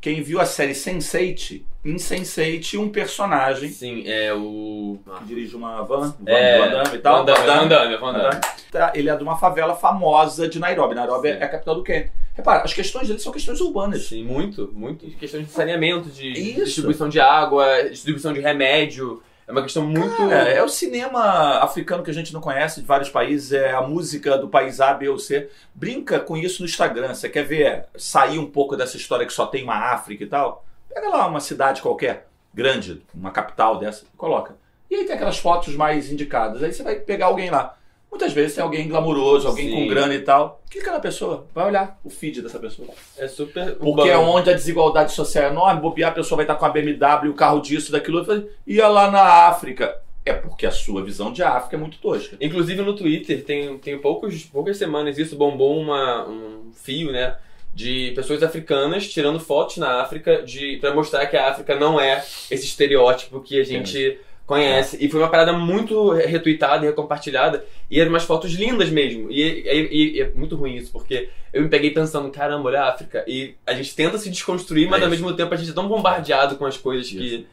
Quem 0.00 0.20
viu 0.22 0.38
a 0.38 0.44
série 0.44 0.74
Sense8, 0.74 1.62
em 1.82 1.96
Sense8 1.96 2.78
um 2.78 2.90
personagem. 2.90 3.70
Sim, 3.70 4.02
é 4.06 4.34
o. 4.34 4.98
Que 5.18 5.24
dirige 5.24 5.56
uma 5.56 5.82
van, 5.82 6.14
van, 6.20 6.30
é, 6.30 6.58
van 6.58 6.68
Damme 6.68 6.96
e 6.96 6.98
tal. 6.98 7.24
Van 7.24 7.24
Damme, 7.68 7.96
Van 7.96 8.12
Damme, 8.12 8.40
tá, 8.70 8.92
Ele 8.94 9.08
é 9.08 9.16
de 9.16 9.22
uma 9.22 9.38
favela 9.38 9.74
famosa 9.74 10.46
de 10.46 10.58
Nairobi. 10.58 10.94
Nairobi 10.94 11.28
Sim. 11.28 11.38
é 11.38 11.44
a 11.44 11.48
capital 11.48 11.76
do 11.76 11.82
Quênia. 11.82 12.12
Repara, 12.34 12.64
as 12.64 12.74
questões 12.74 13.08
dele 13.08 13.18
são 13.18 13.32
questões 13.32 13.62
urbanas. 13.62 14.06
Sim, 14.06 14.24
muito, 14.24 14.70
muito. 14.74 15.06
Questões 15.16 15.46
de 15.46 15.52
saneamento, 15.52 16.10
de 16.10 16.28
Isso. 16.28 16.64
distribuição 16.64 17.08
de 17.08 17.18
água, 17.18 17.88
distribuição 17.88 18.34
de 18.34 18.40
remédio. 18.40 19.22
É 19.46 19.52
uma 19.52 19.62
questão 19.62 19.84
muito. 19.84 20.16
Cara, 20.16 20.48
é 20.48 20.62
o 20.62 20.68
cinema 20.68 21.58
africano 21.58 22.02
que 22.02 22.10
a 22.10 22.14
gente 22.14 22.32
não 22.32 22.40
conhece 22.40 22.80
de 22.80 22.86
vários 22.86 23.10
países, 23.10 23.52
é 23.52 23.72
a 23.72 23.82
música 23.82 24.38
do 24.38 24.48
país 24.48 24.80
A, 24.80 24.94
B 24.94 25.08
ou 25.08 25.18
C. 25.18 25.50
Brinca 25.74 26.18
com 26.18 26.36
isso 26.36 26.62
no 26.62 26.68
Instagram. 26.68 27.14
Você 27.14 27.28
quer 27.28 27.44
ver 27.44 27.84
sair 27.96 28.38
um 28.38 28.50
pouco 28.50 28.76
dessa 28.76 28.96
história 28.96 29.26
que 29.26 29.32
só 29.32 29.46
tem 29.46 29.62
uma 29.62 29.92
África 29.92 30.24
e 30.24 30.26
tal? 30.26 30.64
Pega 30.88 31.08
lá 31.08 31.26
uma 31.26 31.40
cidade 31.40 31.82
qualquer, 31.82 32.26
grande, 32.54 33.02
uma 33.14 33.30
capital 33.30 33.78
dessa, 33.78 34.04
e 34.04 34.16
coloca. 34.16 34.56
E 34.90 34.94
aí 34.94 35.04
tem 35.04 35.16
aquelas 35.16 35.38
fotos 35.38 35.74
mais 35.76 36.10
indicadas. 36.10 36.62
Aí 36.62 36.72
você 36.72 36.82
vai 36.82 36.96
pegar 36.96 37.26
alguém 37.26 37.50
lá. 37.50 37.76
Muitas 38.14 38.32
vezes 38.32 38.54
tem 38.54 38.62
alguém 38.62 38.86
glamuroso, 38.86 39.48
alguém 39.48 39.68
Sim. 39.68 39.74
com 39.74 39.88
grana 39.88 40.14
e 40.14 40.20
tal. 40.20 40.62
Clica 40.70 40.92
na 40.92 41.00
pessoa, 41.00 41.48
vai 41.52 41.66
olhar 41.66 41.98
o 42.04 42.08
feed 42.08 42.42
dessa 42.42 42.60
pessoa. 42.60 42.86
É 43.18 43.26
super. 43.26 43.74
Porque 43.74 44.08
é 44.08 44.16
onde 44.16 44.50
a 44.50 44.52
desigualdade 44.52 45.12
social 45.12 45.46
é 45.46 45.48
enorme. 45.48 45.80
Bobear, 45.80 46.12
a 46.12 46.14
pessoa 46.14 46.36
vai 46.36 46.44
estar 46.44 46.54
com 46.54 46.64
a 46.64 46.68
BMW, 46.68 47.30
o 47.30 47.34
carro 47.34 47.60
disso, 47.60 47.90
daquilo. 47.90 48.24
Ia 48.64 48.86
lá 48.86 49.10
na 49.10 49.48
África. 49.48 50.00
É 50.24 50.32
porque 50.32 50.64
a 50.64 50.70
sua 50.70 51.02
visão 51.02 51.32
de 51.32 51.42
África 51.42 51.74
é 51.74 51.78
muito 51.78 51.98
tosca. 51.98 52.36
Inclusive 52.40 52.82
no 52.82 52.94
Twitter, 52.94 53.44
tem, 53.44 53.76
tem 53.78 53.98
poucos, 53.98 54.44
poucas 54.44 54.76
semanas 54.76 55.18
isso 55.18 55.34
bombou 55.34 55.76
uma, 55.76 56.24
um 56.28 56.70
fio, 56.72 57.10
né? 57.10 57.36
De 57.74 58.12
pessoas 58.14 58.44
africanas 58.44 59.08
tirando 59.08 59.40
fotos 59.40 59.78
na 59.78 60.00
África 60.00 60.40
de 60.44 60.76
para 60.76 60.94
mostrar 60.94 61.26
que 61.26 61.36
a 61.36 61.50
África 61.50 61.74
não 61.74 62.00
é 62.00 62.24
esse 62.48 62.64
estereótipo 62.64 63.40
que 63.40 63.60
a 63.60 63.64
gente 63.64 64.20
conhece. 64.46 64.96
É. 64.96 65.04
E 65.04 65.08
foi 65.08 65.20
uma 65.20 65.28
parada 65.28 65.52
muito 65.52 66.10
retweetada 66.10 66.84
e 66.84 66.88
recompartilhada. 66.88 67.64
E 67.90 68.00
eram 68.00 68.10
umas 68.10 68.24
fotos 68.24 68.52
lindas 68.52 68.90
mesmo. 68.90 69.30
E, 69.30 69.42
e, 69.42 70.16
e, 70.16 70.20
é 70.20 70.30
muito 70.34 70.56
ruim 70.56 70.76
isso, 70.76 70.92
porque 70.92 71.28
eu 71.52 71.62
me 71.62 71.68
peguei 71.68 71.90
pensando, 71.90 72.30
caramba, 72.30 72.68
olha 72.68 72.82
a 72.82 72.90
África. 72.90 73.24
E 73.26 73.54
a 73.66 73.74
gente 73.74 73.94
tenta 73.94 74.18
se 74.18 74.30
desconstruir, 74.30 74.88
mas 74.88 75.00
é 75.00 75.04
ao 75.04 75.10
mesmo 75.10 75.32
tempo 75.34 75.52
a 75.52 75.56
gente 75.56 75.70
é 75.70 75.74
tão 75.74 75.88
bombardeado 75.88 76.56
com 76.56 76.66
as 76.66 76.76
coisas 76.76 77.06
isso. 77.06 77.18
que. 77.18 77.46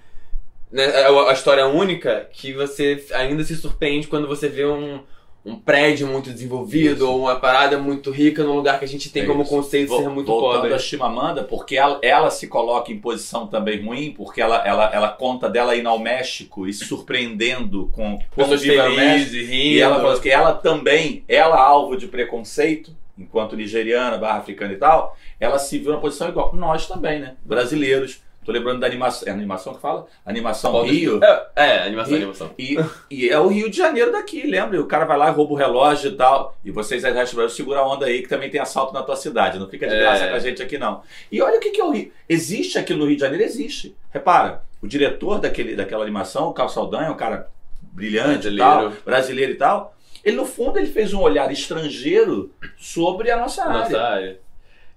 Né, 0.72 0.86
a, 0.86 1.30
a 1.30 1.34
história 1.34 1.68
única 1.68 2.30
que 2.32 2.54
você 2.54 3.06
ainda 3.14 3.44
se 3.44 3.58
surpreende 3.58 4.08
quando 4.08 4.26
você 4.28 4.48
vê 4.48 4.66
um 4.66 5.02
um 5.44 5.56
prédio 5.56 6.08
muito 6.08 6.32
desenvolvido 6.32 7.10
ou 7.10 7.22
uma 7.22 7.36
parada 7.36 7.78
muito 7.78 8.12
rica 8.12 8.44
num 8.44 8.54
lugar 8.54 8.78
que 8.78 8.86
a 8.86 8.88
gente 8.88 9.10
tem 9.10 9.24
é 9.24 9.26
como 9.26 9.44
conceito 9.44 9.96
ser 9.96 10.08
muito 10.08 10.28
Voltando 10.28 10.62
pobre. 10.62 10.74
a 10.74 10.78
Chimamanda, 10.80 11.44
porque 11.44 11.76
ela, 11.76 12.00
ela, 12.04 12.30
se 12.30 12.48
coloca 12.48 12.92
em 12.92 13.00
posição 13.00 13.48
também 13.48 13.84
ruim, 13.84 14.12
porque 14.12 14.40
ela, 14.40 14.58
ela, 14.66 14.92
ela 14.94 15.10
conta 15.10 15.50
dela 15.50 15.76
ir 15.76 15.86
ao 15.86 15.98
México 15.98 16.68
e 16.68 16.74
se 16.74 16.86
surpreendendo 16.86 17.90
com 17.92 18.20
pessoas 18.36 18.62
felizes 18.62 19.34
e 19.34 19.44
rindo. 19.44 19.76
E 19.76 19.82
ela 19.82 20.00
fala 20.00 20.20
que 20.20 20.30
ela 20.30 20.54
também, 20.54 21.24
ela 21.28 21.60
alvo 21.60 21.98
de 21.98 22.08
preconceito, 22.08 22.96
enquanto 23.18 23.56
nigeriana, 23.56 24.20
barra 24.20 24.40
africana 24.40 24.74
e 24.74 24.78
tal, 24.78 25.18
ela 25.40 25.58
se 25.58 25.80
viu 25.80 25.92
na 25.92 25.98
posição 25.98 26.30
igual. 26.30 26.56
Nós 26.56 26.88
também, 26.88 27.20
né? 27.20 27.34
Brasileiros 27.44 28.22
Tô 28.44 28.52
lembrando 28.52 28.80
da 28.80 28.88
animação. 28.88 29.28
É 29.28 29.32
animação 29.32 29.76
que 29.76 29.82
fala? 29.82 30.08
Animação 30.26 30.82
Rio. 30.84 31.20
É, 31.24 31.50
é 31.56 31.84
animação, 31.84 32.14
e, 32.14 32.18
animação. 32.18 32.50
E, 32.58 32.78
e, 33.10 33.30
é 33.30 33.40
o 33.40 33.48
Rio 33.48 33.70
de 33.70 33.78
Janeiro 33.78 34.12
daqui, 34.12 34.48
lembra? 34.48 34.82
O 34.82 34.88
cara 34.88 35.06
vai 35.06 35.18
lá 35.18 35.30
e 35.30 35.32
rouba 35.32 35.54
o 35.54 35.56
relógio 35.56 36.12
e 36.12 36.16
tal. 36.16 36.58
E 36.66 36.72
vocês 36.72 37.06
aí 37.06 37.14
Brasil 37.14 37.50
segura 37.50 37.80
a 37.80 37.88
onda 37.88 38.08
aí 38.08 38.24
que 38.24 38.28
também 38.28 38.50
tem 38.50 38.60
assalto 38.60 38.94
na 38.94 39.04
tua 39.04 39.16
cidade. 39.16 39.60
Não 39.60 39.70
fica 39.70 39.88
de 39.88 39.96
graça 39.96 40.26
é. 40.26 40.30
com 40.30 40.36
a 40.36 40.40
gente 40.40 40.62
aqui, 40.62 40.78
não. 40.78 41.02
E 41.32 41.42
olha 41.42 41.58
o 41.58 41.60
que, 41.60 41.70
que 41.70 41.80
é 41.80 41.84
o 41.84 41.92
Rio. 41.92 42.12
Existe 42.28 42.80
aquilo 42.80 43.00
no 43.00 43.06
Rio 43.06 43.16
de 43.16 43.22
Janeiro? 43.22 43.44
Existe. 43.44 43.96
Repara, 44.10 44.64
o 44.82 44.88
diretor 44.88 45.40
daquele, 45.40 45.76
daquela 45.76 46.04
animação, 46.04 46.48
o 46.48 46.54
Carlos 46.54 46.74
Saldanha, 46.74 47.08
é 47.08 47.12
um 47.12 47.18
cara 47.18 47.48
brilhante 47.82 48.50
brasileiro. 48.50 48.56
e 48.56 48.58
tal, 48.58 48.94
brasileiro 49.06 49.52
e 49.52 49.56
tal. 49.56 49.96
Ele, 50.24 50.38
no 50.38 50.46
fundo, 50.46 50.78
ele 50.78 50.88
fez 50.88 51.14
um 51.14 51.22
olhar 51.22 51.52
estrangeiro 51.52 52.52
sobre 52.78 53.30
a 53.32 53.38
nossa, 53.38 53.66
nossa 53.66 54.00
área. 54.00 54.02
área. 54.02 54.40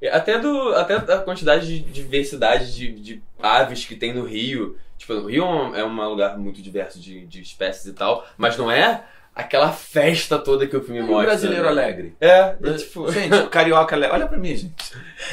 Até, 0.09 0.39
do, 0.39 0.75
até 0.75 0.95
a 0.95 1.19
quantidade 1.19 1.67
de 1.67 1.81
diversidade 1.81 2.75
de, 2.75 2.93
de 2.93 3.23
aves 3.41 3.85
que 3.85 3.97
tem 3.97 4.13
no 4.13 4.25
Rio. 4.25 4.79
Tipo, 4.97 5.15
o 5.15 5.27
Rio 5.27 5.45
é 5.75 5.85
um 5.85 6.09
lugar 6.09 6.39
muito 6.39 6.63
diverso 6.63 7.01
de, 7.01 7.27
de 7.27 7.43
espécies 7.43 7.87
e 7.87 7.93
tal, 7.93 8.27
mas 8.39 8.57
não 8.57 8.71
é 8.71 9.05
aquela 9.35 9.73
festa 9.73 10.39
toda 10.39 10.67
que 10.67 10.77
o 10.77 10.83
filme 10.83 11.01
mostra. 11.01 11.27
brasileiro 11.27 11.67
alegre. 11.67 12.15
É, 12.21 12.55
é 12.63 12.73
tipo... 12.79 13.11
Gente, 13.11 13.35
o 13.35 13.51
carioca 13.51 13.97
alegre. 13.97 14.15
Olha 14.15 14.27
pra 14.29 14.39
mim, 14.39 14.55
gente. 14.55 14.75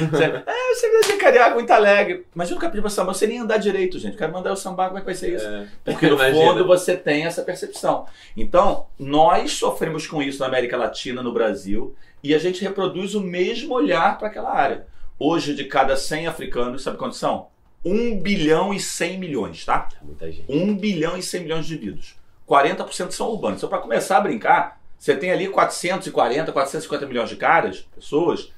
é, 0.00 0.74
você 0.74 0.90
vai 0.90 1.02
ser 1.04 1.16
carioca 1.16 1.54
muito 1.54 1.70
alegre. 1.70 2.26
Mas 2.34 2.50
eu 2.50 2.56
nunca 2.56 2.68
pedi 2.68 2.80
pra 2.80 2.90
samba, 2.90 3.14
você 3.14 3.26
nem 3.26 3.38
andar 3.38 3.58
direito, 3.58 3.98
gente. 3.98 4.16
Quero 4.16 4.32
mandar 4.32 4.52
o 4.52 4.56
samba, 4.56 4.86
como 4.86 4.98
é 4.98 5.00
que 5.00 5.06
vai 5.06 5.14
ser 5.14 5.36
isso? 5.36 5.46
É. 5.46 5.66
Porque 5.84 6.08
no 6.08 6.16
Imagina. 6.16 6.44
fundo 6.44 6.66
você 6.66 6.96
tem 6.96 7.24
essa 7.24 7.42
percepção. 7.42 8.06
Então, 8.36 8.86
nós 8.98 9.52
sofremos 9.52 10.06
com 10.06 10.20
isso 10.20 10.40
na 10.40 10.46
América 10.46 10.76
Latina, 10.76 11.22
no 11.22 11.32
Brasil, 11.32 11.94
e 12.22 12.34
a 12.34 12.38
gente 12.38 12.62
reproduz 12.62 13.14
o 13.14 13.20
mesmo 13.20 13.72
olhar 13.74 14.18
para 14.18 14.28
aquela 14.28 14.52
área. 14.52 14.86
Hoje, 15.18 15.54
de 15.54 15.64
cada 15.64 15.96
100 15.96 16.26
africanos, 16.26 16.82
sabe 16.82 16.98
quantos 16.98 17.18
são? 17.18 17.46
1 17.84 18.20
bilhão 18.20 18.72
e 18.72 18.80
100 18.80 19.18
milhões, 19.18 19.64
tá? 19.64 19.88
É 20.00 20.04
muita 20.04 20.30
gente. 20.30 20.44
1 20.48 20.76
bilhão 20.76 21.16
e 21.16 21.22
100 21.22 21.42
milhões 21.42 21.66
de 21.66 21.74
indivíduos. 21.74 22.21
40% 22.52 23.12
são 23.12 23.30
urbanos. 23.30 23.58
Então, 23.58 23.68
para 23.68 23.78
começar 23.78 24.18
a 24.18 24.20
brincar, 24.20 24.78
você 24.98 25.16
tem 25.16 25.30
ali 25.30 25.48
440, 25.48 26.52
450 26.52 27.06
milhões 27.06 27.30
de 27.30 27.36
caras, 27.36 27.80
pessoas, 27.94 28.52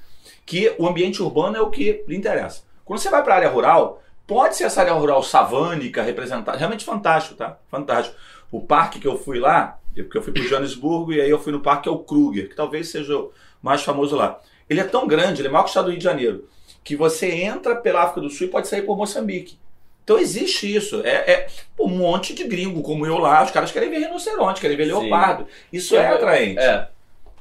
que 0.45 0.75
o 0.79 0.89
ambiente 0.89 1.23
urbano 1.23 1.57
é 1.57 1.61
o 1.61 1.71
que 1.71 2.05
lhe 2.09 2.17
interessa. 2.17 2.65
Quando 2.85 2.99
você 2.99 3.09
vai 3.09 3.23
para 3.23 3.35
a 3.35 3.37
área 3.37 3.49
rural, 3.49 4.03
pode 4.27 4.57
ser 4.57 4.65
essa 4.65 4.81
área 4.81 4.93
rural 4.93 5.23
savânica, 5.23 6.03
representada, 6.03 6.59
realmente 6.59 6.85
fantástico, 6.85 7.37
tá? 7.37 7.57
Fantástico. 7.71 8.17
O 8.51 8.61
parque 8.61 8.99
que 8.99 9.07
eu 9.07 9.17
fui 9.17 9.39
lá, 9.39 9.79
porque 9.95 10.19
eu 10.19 10.23
fui 10.23 10.33
para 10.33 10.43
Joanesburgo 10.43 11.13
e 11.13 11.21
aí 11.21 11.31
eu 11.31 11.39
fui 11.39 11.53
no 11.53 11.61
parque 11.61 11.89
é 11.89 11.93
o 11.93 11.99
Kruger, 11.99 12.49
que 12.49 12.57
talvez 12.57 12.89
seja 12.89 13.17
o 13.17 13.33
mais 13.63 13.83
famoso 13.83 14.17
lá. 14.17 14.41
Ele 14.69 14.81
é 14.81 14.85
tão 14.85 15.07
grande, 15.07 15.41
ele 15.41 15.49
é 15.49 15.51
maior 15.51 15.63
que 15.63 15.69
o 15.69 15.71
estado 15.71 15.85
do 15.85 15.91
Rio 15.91 15.99
de 15.99 16.05
Janeiro, 16.05 16.49
que 16.83 16.97
você 16.97 17.31
entra 17.31 17.77
pela 17.77 18.03
África 18.03 18.21
do 18.21 18.29
Sul 18.29 18.49
e 18.49 18.51
pode 18.51 18.67
sair 18.67 18.83
por 18.83 18.97
Moçambique. 18.97 19.59
Então 20.05 20.19
existe 20.19 20.73
isso. 20.73 21.03
É, 21.05 21.33
é 21.33 21.47
um 21.81 21.89
monte 21.89 22.35
de 22.35 22.45
gringo 22.45 22.83
como 22.83 23.07
eu 23.07 23.19
lá. 23.19 23.43
Os 23.43 23.51
caras 23.51 23.73
querem 23.73 23.91
ver 23.91 24.01
rinoceronte, 24.01 24.61
querem 24.61 24.77
ver 24.77 24.85
Sim. 24.85 24.93
leopardo. 24.93 25.47
Isso 25.73 25.97
é, 25.97 26.01
é 26.01 26.09
atraente. 26.09 26.61
É. 26.61 26.89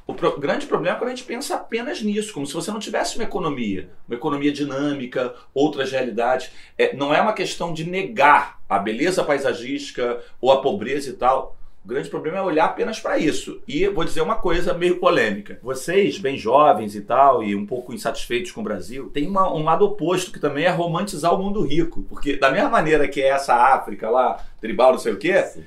O 0.05 0.13
pro, 0.13 0.37
grande 0.37 0.65
problema 0.65 0.97
é 0.97 0.99
quando 0.99 1.11
a 1.11 1.15
gente 1.15 1.25
pensa 1.25 1.55
apenas 1.55 2.01
nisso, 2.01 2.33
como 2.33 2.45
se 2.45 2.53
você 2.53 2.71
não 2.71 2.79
tivesse 2.79 3.15
uma 3.15 3.23
economia, 3.23 3.89
uma 4.07 4.15
economia 4.15 4.51
dinâmica, 4.51 5.33
outras 5.53 5.91
realidades. 5.91 6.51
É, 6.77 6.95
não 6.95 7.13
é 7.13 7.21
uma 7.21 7.33
questão 7.33 7.73
de 7.73 7.89
negar 7.89 8.59
a 8.67 8.79
beleza 8.79 9.23
paisagística 9.23 10.21
ou 10.41 10.51
a 10.51 10.61
pobreza 10.61 11.09
e 11.09 11.13
tal. 11.13 11.57
O 11.83 11.87
grande 11.87 12.09
problema 12.09 12.37
é 12.37 12.41
olhar 12.41 12.65
apenas 12.65 12.99
para 12.99 13.17
isso. 13.17 13.61
E 13.67 13.85
vou 13.87 14.05
dizer 14.05 14.21
uma 14.21 14.35
coisa 14.35 14.73
meio 14.73 14.99
polêmica. 14.99 15.59
Vocês, 15.61 16.17
bem 16.17 16.37
jovens 16.37 16.95
e 16.95 17.01
tal, 17.01 17.43
e 17.43 17.53
um 17.55 17.65
pouco 17.65 17.93
insatisfeitos 17.93 18.51
com 18.51 18.61
o 18.61 18.63
Brasil, 18.63 19.09
tem 19.09 19.27
uma, 19.27 19.53
um 19.53 19.63
lado 19.63 19.83
oposto 19.83 20.31
que 20.31 20.39
também 20.39 20.63
é 20.63 20.69
romantizar 20.69 21.33
o 21.33 21.43
mundo 21.43 21.61
rico. 21.61 22.03
Porque 22.03 22.37
da 22.37 22.49
mesma 22.49 22.69
maneira 22.69 23.07
que 23.07 23.21
é 23.21 23.27
essa 23.27 23.53
África 23.53 24.09
lá, 24.09 24.39
tribal, 24.61 24.93
não 24.93 24.99
sei 24.99 25.11
o 25.11 25.17
quê. 25.17 25.43
Sim. 25.43 25.65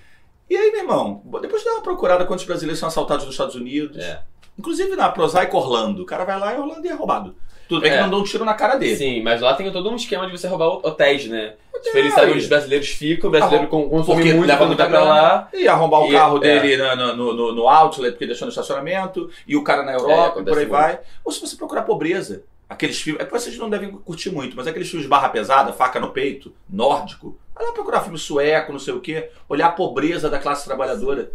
E 0.48 0.56
aí, 0.56 0.70
meu 0.70 0.80
irmão, 0.80 1.22
depois 1.42 1.62
dá 1.64 1.72
uma 1.72 1.82
procurada 1.82 2.24
quantos 2.24 2.46
brasileiros 2.46 2.78
são 2.78 2.88
assaltados 2.88 3.26
nos 3.26 3.34
Estados 3.34 3.54
Unidos. 3.54 3.98
É. 4.02 4.22
Inclusive 4.58 4.96
na 4.96 5.10
Prosaic 5.10 5.54
Orlando. 5.54 6.02
O 6.02 6.06
cara 6.06 6.24
vai 6.24 6.38
lá 6.38 6.54
e 6.54 6.58
Orlando 6.58 6.86
é 6.86 6.92
roubado. 6.92 7.34
Tudo 7.68 7.80
bem 7.80 7.90
É. 7.92 8.02
que 8.04 8.08
dão 8.10 8.20
um 8.20 8.24
tiro 8.24 8.44
na 8.44 8.54
cara 8.54 8.76
dele. 8.76 8.96
Sim, 8.96 9.22
mas 9.22 9.40
lá 9.40 9.54
tem 9.54 9.70
todo 9.72 9.90
um 9.90 9.96
esquema 9.96 10.26
de 10.26 10.32
você 10.32 10.46
roubar 10.46 10.66
hotéis, 10.86 11.26
né? 11.26 11.54
Tipo, 11.82 11.98
eles 11.98 12.12
É, 12.12 12.14
sabem 12.14 12.28
e- 12.30 12.32
onde 12.34 12.42
os 12.42 12.48
brasileiros 12.48 12.88
ficam, 12.88 13.28
o 13.28 13.30
brasileiro 13.30 13.66
con- 13.68 13.88
consome 13.88 14.14
Porque 14.22 14.32
muito 14.34 14.48
leva 14.48 14.66
muita 14.66 14.86
pra 14.86 14.98
grana. 14.98 15.12
lá. 15.12 15.48
E 15.52 15.66
arrombar 15.68 16.00
o 16.02 16.08
E- 16.08 16.12
carro 16.12 16.36
é. 16.38 16.40
dele 16.40 16.76
no, 16.96 17.16
no, 17.16 17.32
no- 17.34 17.52
no 17.54 17.68
outlet 17.68 18.12
porque 18.12 18.26
deixou 18.26 18.46
no 18.46 18.50
estacionamento, 18.50 19.28
e 19.46 19.56
o 19.56 19.62
cara 19.64 19.82
na 19.82 19.92
É, 19.92 19.96
Europa, 19.96 20.12
e 20.12 20.26
acontece 20.28 20.44
por 20.44 20.58
aí 20.58 20.66
muito. 20.66 20.70
vai. 20.70 20.98
Ou 21.24 21.32
se 21.32 21.40
você 21.40 21.56
procurar 21.56 21.82
pobreza, 21.82 22.44
aqueles 22.68 23.00
filmes. 23.00 23.20
É 23.22 23.24
que 23.24 23.30
vocês 23.32 23.56
não 23.58 23.68
devem 23.68 23.90
curtir 23.90 24.30
muito, 24.30 24.56
mas 24.56 24.66
aqueles 24.66 24.88
filmes 24.88 25.06
barra 25.08 25.28
pesada, 25.28 25.72
faca 25.72 26.00
no 26.00 26.10
peito, 26.10 26.52
nórdico. 26.68 27.38
Vai 27.54 27.64
lá 27.66 27.72
procurar 27.72 28.00
filme 28.00 28.18
sueco, 28.18 28.72
não 28.72 28.78
sei 28.78 28.94
o 28.94 29.00
quê, 29.00 29.30
olhar 29.48 29.66
a 29.66 29.72
pobreza 29.72 30.28
da 30.30 30.38
classe 30.38 30.64
trabalhadora. 30.64 31.30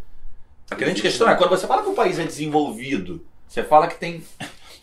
A 0.70 0.76
grande 0.76 1.02
questão 1.02 1.30
é, 1.30 1.36
quando 1.36 1.50
você 1.50 1.68
fala 1.68 1.82
que 1.84 1.90
o 1.90 1.94
país 1.94 2.18
é 2.20 2.24
desenvolvido, 2.24 3.24
você 3.48 3.62
fala 3.64 3.88
que 3.88 3.96
tem 4.00 4.24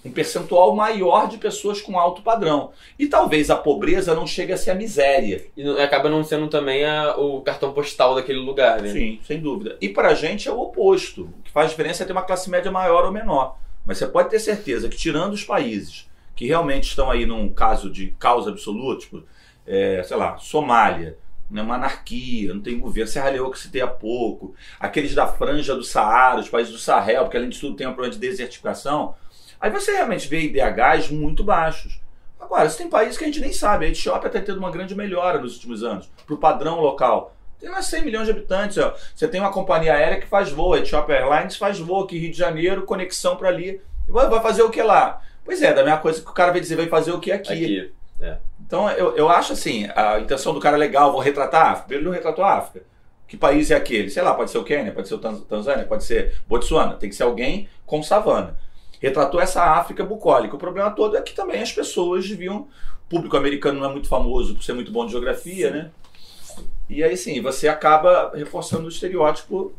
um 0.05 0.11
percentual 0.11 0.75
maior 0.75 1.29
de 1.29 1.39
pessoas 1.39 1.81
com 1.81 1.99
alto 1.99 2.23
padrão. 2.23 2.71
E 2.99 3.07
talvez 3.07 3.51
a 3.51 3.57
pobreza 3.57 4.15
não 4.15 4.27
chegue 4.27 4.53
a 4.53 4.57
ser 4.57 4.71
a 4.71 4.75
miséria. 4.75 5.45
E 5.57 5.69
acaba 5.81 6.09
não 6.09 6.23
sendo 6.23 6.49
também 6.49 6.85
a- 6.85 7.17
o 7.17 7.41
cartão 7.43 7.73
postal 7.73 8.15
daquele 8.15 8.39
lugar, 8.39 8.81
né? 8.81 8.93
Sim, 8.93 9.21
sem 9.25 9.41
dúvida. 9.41 9.77
E 9.81 9.89
pra 9.89 10.15
gente 10.15 10.49
é 10.49 10.53
o 10.53 10.61
oposto. 10.61 11.23
O 11.25 11.43
que 11.43 11.51
faz 11.51 11.71
diferença 11.71 12.03
é 12.03 12.07
ter 12.07 12.13
uma 12.13 12.23
classe 12.23 12.49
média 12.49 12.71
maior 12.71 13.05
ou 13.05 13.13
menor. 13.13 13.57
Mas 13.85 13.99
você 13.99 14.07
pode 14.07 14.31
ter 14.31 14.39
certeza 14.39 14.89
que, 14.89 14.97
tirando 14.97 15.33
os 15.33 15.45
países 15.45 16.09
que 16.37 16.47
realmente 16.47 16.85
estão 16.85 17.11
aí 17.11 17.27
num 17.27 17.49
caso 17.49 17.91
de 17.91 18.15
causa 18.19 18.51
absoluta, 18.51 19.01
tipo, 19.01 19.23
é, 19.67 20.03
sei 20.05 20.17
lá, 20.17 20.37
Somália, 20.39 21.19
né, 21.51 21.63
uma 21.63 21.75
anarquia, 21.75 22.55
não 22.55 22.61
tem 22.61 22.79
governo, 22.79 23.11
Serra 23.11 23.31
Leoa 23.31 23.51
que 23.51 23.59
se 23.59 23.71
tem 23.71 23.81
há 23.83 23.87
pouco, 23.89 24.55
aqueles 24.79 25.15
da 25.15 25.27
franja 25.27 25.75
do 25.75 25.83
Saara, 25.83 26.39
os 26.41 26.49
países 26.49 26.73
do 26.73 26.79
Sahel, 26.79 27.23
porque 27.25 27.37
além 27.39 27.49
de 27.49 27.59
tudo 27.59 27.75
tem 27.75 27.87
um 27.87 27.93
problema 27.93 28.13
de 28.13 28.21
desertificação, 28.21 29.15
aí 29.61 29.71
você 29.71 29.93
realmente 29.93 30.29
vê 30.29 30.41
IDHs 30.43 31.11
muito 31.11 31.43
baixos. 31.45 32.01
Agora, 32.41 32.69
você 32.69 32.79
tem 32.79 32.89
países 32.89 33.19
que 33.19 33.25
a 33.25 33.27
gente 33.27 33.41
nem 33.41 33.53
sabe, 33.53 33.87
a 33.87 33.89
Etiópia 33.89 34.29
está 34.29 34.41
tendo 34.41 34.59
uma 34.59 34.71
grande 34.71 34.95
melhora 34.95 35.39
nos 35.41 35.55
últimos 35.57 35.83
anos, 35.83 36.09
para 36.25 36.35
o 36.35 36.39
padrão 36.39 36.81
local. 36.81 37.35
Tem 37.61 37.69
lá 37.69 37.83
100 37.83 38.05
milhões 38.05 38.27
de 38.27 38.31
habitantes. 38.31 38.79
Ó. 38.79 38.95
Você 39.15 39.27
tem 39.27 39.41
uma 39.41 39.51
companhia 39.53 39.93
aérea 39.95 40.21
que 40.21 40.27
faz 40.29 40.51
voo, 40.51 40.75
a 40.75 40.79
Ethiopia 40.79 41.17
Airlines 41.17 41.57
faz 41.57 41.79
voo 41.79 42.05
aqui 42.05 42.17
Rio 42.17 42.31
de 42.31 42.39
Janeiro, 42.39 42.83
conexão 42.83 43.37
para 43.37 43.49
ali. 43.49 43.81
E 44.09 44.13
vai 44.13 44.29
fazer 44.41 44.63
o 44.63 44.71
que 44.71 44.81
lá? 44.81 45.21
Pois 45.45 45.61
é, 45.61 45.73
da 45.75 45.83
mesma 45.83 45.99
coisa 45.99 46.23
que 46.23 46.31
o 46.31 46.33
cara 46.33 46.53
vai 46.53 46.61
dizer, 46.61 46.77
vai 46.77 46.87
fazer 46.87 47.11
o 47.11 47.19
que 47.19 47.33
aqui. 47.33 47.53
Aqui. 47.53 47.93
Então 48.65 48.89
eu, 48.91 49.17
eu 49.17 49.29
acho 49.29 49.53
assim, 49.55 49.89
a 49.97 50.21
intenção 50.21 50.55
do 50.55 50.61
cara 50.61 50.77
é 50.77 50.79
legal, 50.79 51.11
vou 51.11 51.21
retratar 51.21 51.67
a 51.67 51.71
África. 51.73 51.95
Ele 51.95 52.05
não 52.05 52.13
retratou 52.13 52.45
a 52.45 52.55
África. 52.55 52.87
Que 53.27 53.37
país 53.37 53.71
é 53.71 53.75
aquele? 53.77 54.09
Sei 54.09 54.23
lá, 54.23 54.33
pode 54.35 54.51
ser 54.51 54.59
o 54.59 54.65
Quênia, 54.65 54.93
pode 54.93 55.09
ser 55.09 55.15
o 55.15 55.19
Tanz- 55.19 55.43
Tanzânia, 55.45 55.85
pode 55.85 56.05
ser 56.05 56.35
Botsuana. 56.47 56.95
Tem 56.95 57.09
que 57.11 57.15
ser 57.17 57.25
alguém 57.25 57.69
com 57.85 58.03
savana. 58.03 58.57
Retratou 59.01 59.41
essa 59.41 59.63
África 59.63 60.05
bucólica. 60.05 60.57
O 60.57 60.59
problema 60.59 60.91
todo 60.91 61.17
é 61.17 61.23
que 61.23 61.35
também 61.35 61.63
as 61.63 61.73
pessoas 61.73 62.29
deviam. 62.29 62.69
O 63.07 63.09
público 63.09 63.37
americano 63.37 63.81
não 63.81 63.89
é 63.89 63.93
muito 63.93 64.09
famoso 64.09 64.55
por 64.55 64.63
ser 64.63 64.75
muito 64.75 64.93
bom 64.93 65.07
de 65.07 65.13
geografia, 65.13 65.69
Sim. 65.69 65.75
né? 65.75 65.91
E 66.91 67.03
aí 67.03 67.17
sim, 67.17 67.41
você 67.41 67.69
acaba 67.69 68.33
reforçando 68.35 68.87
o 68.87 68.89
estereótipo 68.89 69.73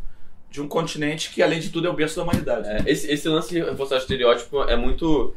de 0.49 0.61
um 0.61 0.67
continente 0.67 1.31
que, 1.31 1.41
além 1.41 1.59
de 1.59 1.69
tudo, 1.69 1.88
é 1.88 1.89
o 1.89 1.93
berço 1.93 2.15
da 2.15 2.23
humanidade. 2.23 2.67
É, 2.67 2.83
esse, 2.85 3.11
esse 3.11 3.27
lance 3.27 3.49
de 3.49 3.61
reforçar 3.61 3.95
o 3.95 3.99
estereótipo 3.99 4.63
é 4.63 4.75
muito. 4.75 5.33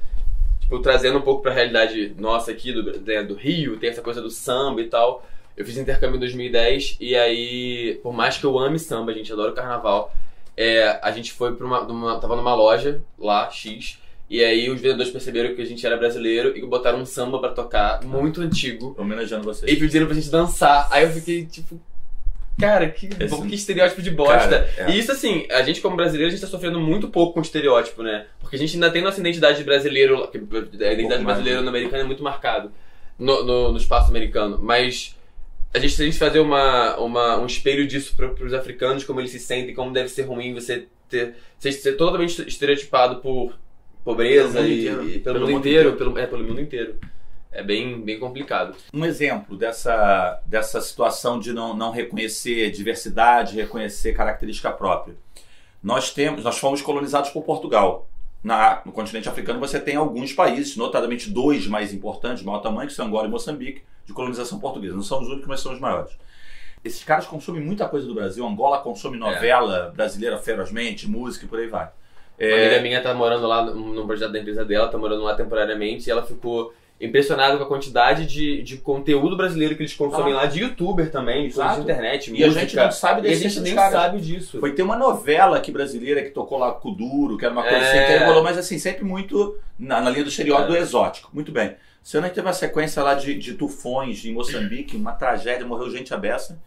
Tipo, 0.61 0.79
trazendo 0.79 1.19
um 1.19 1.23
pouco 1.23 1.43
pra 1.43 1.53
realidade 1.53 2.15
nossa 2.19 2.51
aqui 2.51 2.73
do, 2.73 3.01
né, 3.01 3.23
do 3.23 3.35
Rio, 3.35 3.79
tem 3.79 3.91
essa 3.91 4.01
coisa 4.01 4.21
do 4.21 4.31
samba 4.31 4.81
e 4.81 4.89
tal. 4.89 5.27
Eu 5.57 5.67
fiz 5.67 5.77
intercâmbio 5.77 6.17
em 6.17 6.21
2010 6.21 6.97
e 6.99 7.15
aí, 7.15 8.01
por 8.03 8.13
mais 8.13 8.39
que 8.39 8.45
eu 8.45 8.59
ame 8.59 8.79
samba, 8.79 9.13
a 9.13 9.15
gente 9.15 9.31
adora 9.31 9.53
o 9.53 9.55
carnaval, 9.55 10.15
é, 10.57 10.99
a 11.03 11.11
gente 11.13 11.33
foi 11.33 11.55
pra 11.55 11.67
uma, 11.67 11.83
numa- 11.85 12.19
Tava 12.21 12.37
numa 12.37 12.55
loja 12.55 13.03
lá, 13.19 13.51
X, 13.51 13.99
e 14.31 14.43
aí 14.43 14.71
os 14.71 14.81
vendedores 14.81 15.11
perceberam 15.13 15.55
que 15.55 15.63
a 15.63 15.67
gente 15.67 15.85
era 15.87 15.97
brasileiro 15.97 16.57
e 16.57 16.65
botaram 16.65 17.01
um 17.01 17.05
samba 17.07 17.39
pra 17.39 17.51
tocar, 17.51 18.03
muito 18.05 18.41
antigo, 18.41 18.95
Homenageando 18.99 19.45
vocês. 19.45 19.71
e 19.71 19.77
pediram 19.77 20.07
pra 20.07 20.15
gente 20.15 20.31
dançar. 20.31 20.89
Aí 20.91 21.05
eu 21.05 21.11
fiquei 21.11 21.45
tipo. 21.47 21.81
Cara, 22.61 22.89
que, 22.91 23.09
Esse- 23.19 23.43
que 23.49 23.55
estereótipo 23.55 24.03
de 24.03 24.11
bosta. 24.11 24.37
Cara, 24.63 24.71
é. 24.77 24.91
E 24.91 24.99
isso, 24.99 25.11
assim, 25.11 25.47
a 25.51 25.63
gente 25.63 25.81
como 25.81 25.97
brasileiro, 25.97 26.29
a 26.29 26.31
gente 26.31 26.41
tá 26.43 26.47
sofrendo 26.47 26.79
muito 26.79 27.09
pouco 27.09 27.33
com 27.35 27.41
estereótipo, 27.41 28.03
né? 28.03 28.27
Porque 28.41 28.57
a 28.57 28.59
gente 28.59 28.75
ainda 28.75 28.91
tem 28.91 29.01
nossa 29.03 29.19
identidade 29.21 29.65
brasileira, 29.65 30.15
a 30.17 30.23
identidade 30.37 31.09
mais, 31.09 31.25
brasileira 31.25 31.59
né? 31.61 31.63
no 31.65 31.71
americano 31.71 32.03
é 32.03 32.07
muito 32.07 32.23
marcado 32.23 32.71
no, 33.19 33.43
no, 33.43 33.73
no 33.73 33.79
espaço 33.79 34.11
americano. 34.11 34.59
Mas 34.63 35.17
a 35.75 35.79
gente, 35.79 36.03
a 36.03 36.05
gente 36.05 36.19
fazer 36.19 36.41
uma, 36.41 36.97
uma, 36.99 37.39
um 37.39 37.47
espelho 37.47 37.87
disso 37.87 38.15
para 38.15 38.45
os 38.45 38.53
africanos, 38.53 39.05
como 39.05 39.21
eles 39.21 39.31
se 39.31 39.39
sentem, 39.39 39.75
como 39.75 39.93
deve 39.93 40.09
ser 40.09 40.23
ruim 40.23 40.53
você 40.53 40.87
ter 41.09 41.35
ser, 41.59 41.73
ser 41.73 41.93
totalmente 41.97 42.47
estereotipado 42.47 43.21
por 43.21 43.57
pobreza 44.05 44.61
Pelo 44.61 44.69
e, 44.69 45.17
e 45.17 45.19
pelo, 45.21 45.23
Pelo 45.23 45.41
mundo 45.41 45.51
mundo 45.53 45.59
inteiro, 45.61 45.89
inteiro. 45.91 45.97
Pelo, 45.97 46.19
é, 46.19 46.27
pelo 46.27 46.45
mundo 46.45 46.61
inteiro. 46.61 46.97
É 47.51 47.63
bem, 47.63 48.01
bem 48.01 48.19
complicado. 48.19 48.75
Um 48.93 49.05
exemplo 49.05 49.57
dessa, 49.57 50.41
dessa 50.47 50.81
situação 50.81 51.39
de 51.39 51.53
não, 51.53 51.77
não 51.77 51.91
reconhecer 51.91 52.71
diversidade, 52.71 53.57
reconhecer 53.57 54.15
característica 54.15 54.71
própria. 54.73 55.15
Nós 55.83 56.13
temos, 56.13 56.43
nós 56.43 56.59
fomos 56.59 56.81
colonizados 56.81 57.31
por 57.31 57.43
Portugal. 57.45 58.09
Na, 58.43 58.83
no 58.85 58.91
continente 58.91 59.29
africano 59.29 59.61
você 59.61 59.79
tem 59.79 59.97
alguns 59.97 60.33
países, 60.33 60.77
notadamente 60.77 61.31
dois 61.31 61.67
mais 61.67 61.93
importantes, 61.93 62.41
de 62.41 62.47
maior 62.47 62.61
tamanho, 62.61 62.89
que 62.89 62.95
são 62.95 63.07
Angola 63.07 63.29
e 63.29 63.31
Moçambique, 63.31 63.83
de 64.05 64.13
colonização 64.13 64.59
portuguesa. 64.59 64.95
Não 64.95 65.03
são 65.03 65.21
os 65.21 65.29
únicos, 65.29 65.47
mas 65.47 65.61
são 65.61 65.73
os 65.73 65.81
maiores. 65.81 66.13
Esses 66.85 67.05
caras 67.05 67.27
consomem 67.27 67.63
muita 67.63 67.89
coisa 67.89 68.07
do 68.07 68.15
Brasil. 68.15 68.45
Angola 68.47 68.79
consome 68.79 69.17
novela 69.17 69.93
brasileira 69.95 70.37
ferozmente, 70.39 71.09
música 71.09 71.45
e 71.45 71.49
por 71.49 71.59
aí 71.59 71.69
vai. 71.69 71.89
Uma 72.39 72.57
amiga 72.57 72.81
minha 72.81 73.01
tá 73.03 73.15
morando 73.15 73.47
lá 73.47 73.65
no 73.65 74.05
projeto 74.07 74.33
da 74.33 74.39
empresa 74.41 74.65
dela, 74.65 74.89
tá 74.89 74.99
morando 74.99 75.23
lá 75.23 75.35
temporariamente, 75.37 76.09
e 76.09 76.11
ela 76.11 76.25
ficou 76.25 76.75
impressionada 77.01 77.57
com 77.57 77.63
a 77.65 77.67
quantidade 77.67 78.27
de, 78.27 78.63
de 78.63 78.77
conteúdo 78.79 79.37
brasileiro 79.37 79.75
que 79.77 79.83
eles 79.83 79.95
consomem 79.95 80.33
Ah. 80.33 80.37
lá, 80.39 80.47
de 80.47 80.61
youtuber 80.61 81.11
também, 81.11 81.49
de 81.49 81.61
internet, 81.81 82.33
E 82.33 82.43
a 82.43 82.47
música. 82.47 82.61
gente 82.65 82.77
não 82.77 82.91
sabe 82.93 83.21
e 83.23 83.27
a 83.27 83.31
desse 83.31 83.49
gente 83.49 83.61
nem 83.61 83.75
caras. 83.75 83.93
sabe 83.93 84.21
disso. 84.21 84.59
Foi 84.61 84.73
ter 84.73 84.83
uma 84.83 84.97
novela 84.97 85.57
aqui 85.57 85.71
brasileira 85.73 86.23
que 86.23 86.31
tocou 86.31 86.59
lá 86.59 86.73
com 86.73 86.91
o 86.91 86.95
Duro, 86.95 87.37
que 87.37 87.45
era 87.45 87.53
uma 87.53 87.63
coisa 87.63 87.77
É. 87.79 87.89
assim, 87.89 87.99
que 88.07 88.19
aí 88.23 88.27
rolou, 88.27 88.43
mas 88.43 88.57
assim, 88.59 88.79
sempre 88.79 89.05
muito 89.05 89.57
na, 89.79 90.01
na 90.01 90.11
linha 90.11 90.23
do 90.25 90.29
estereótipo 90.31 90.73
É. 90.73 90.77
do 90.77 90.83
exótico. 90.83 91.31
Muito 91.33 91.51
bem. 91.53 91.75
Você 92.03 92.21
não 92.21 92.29
teve 92.29 92.41
uma 92.47 92.53
sequência 92.53 93.03
lá 93.03 93.15
de, 93.15 93.35
de 93.35 93.55
tufões 93.55 94.25
em 94.25 94.33
Moçambique, 94.33 94.97
uma 94.97 95.13
tragédia, 95.13 95.67
morreu 95.67 95.91
gente 95.91 96.13
à 96.13 96.17
beça. 96.17 96.61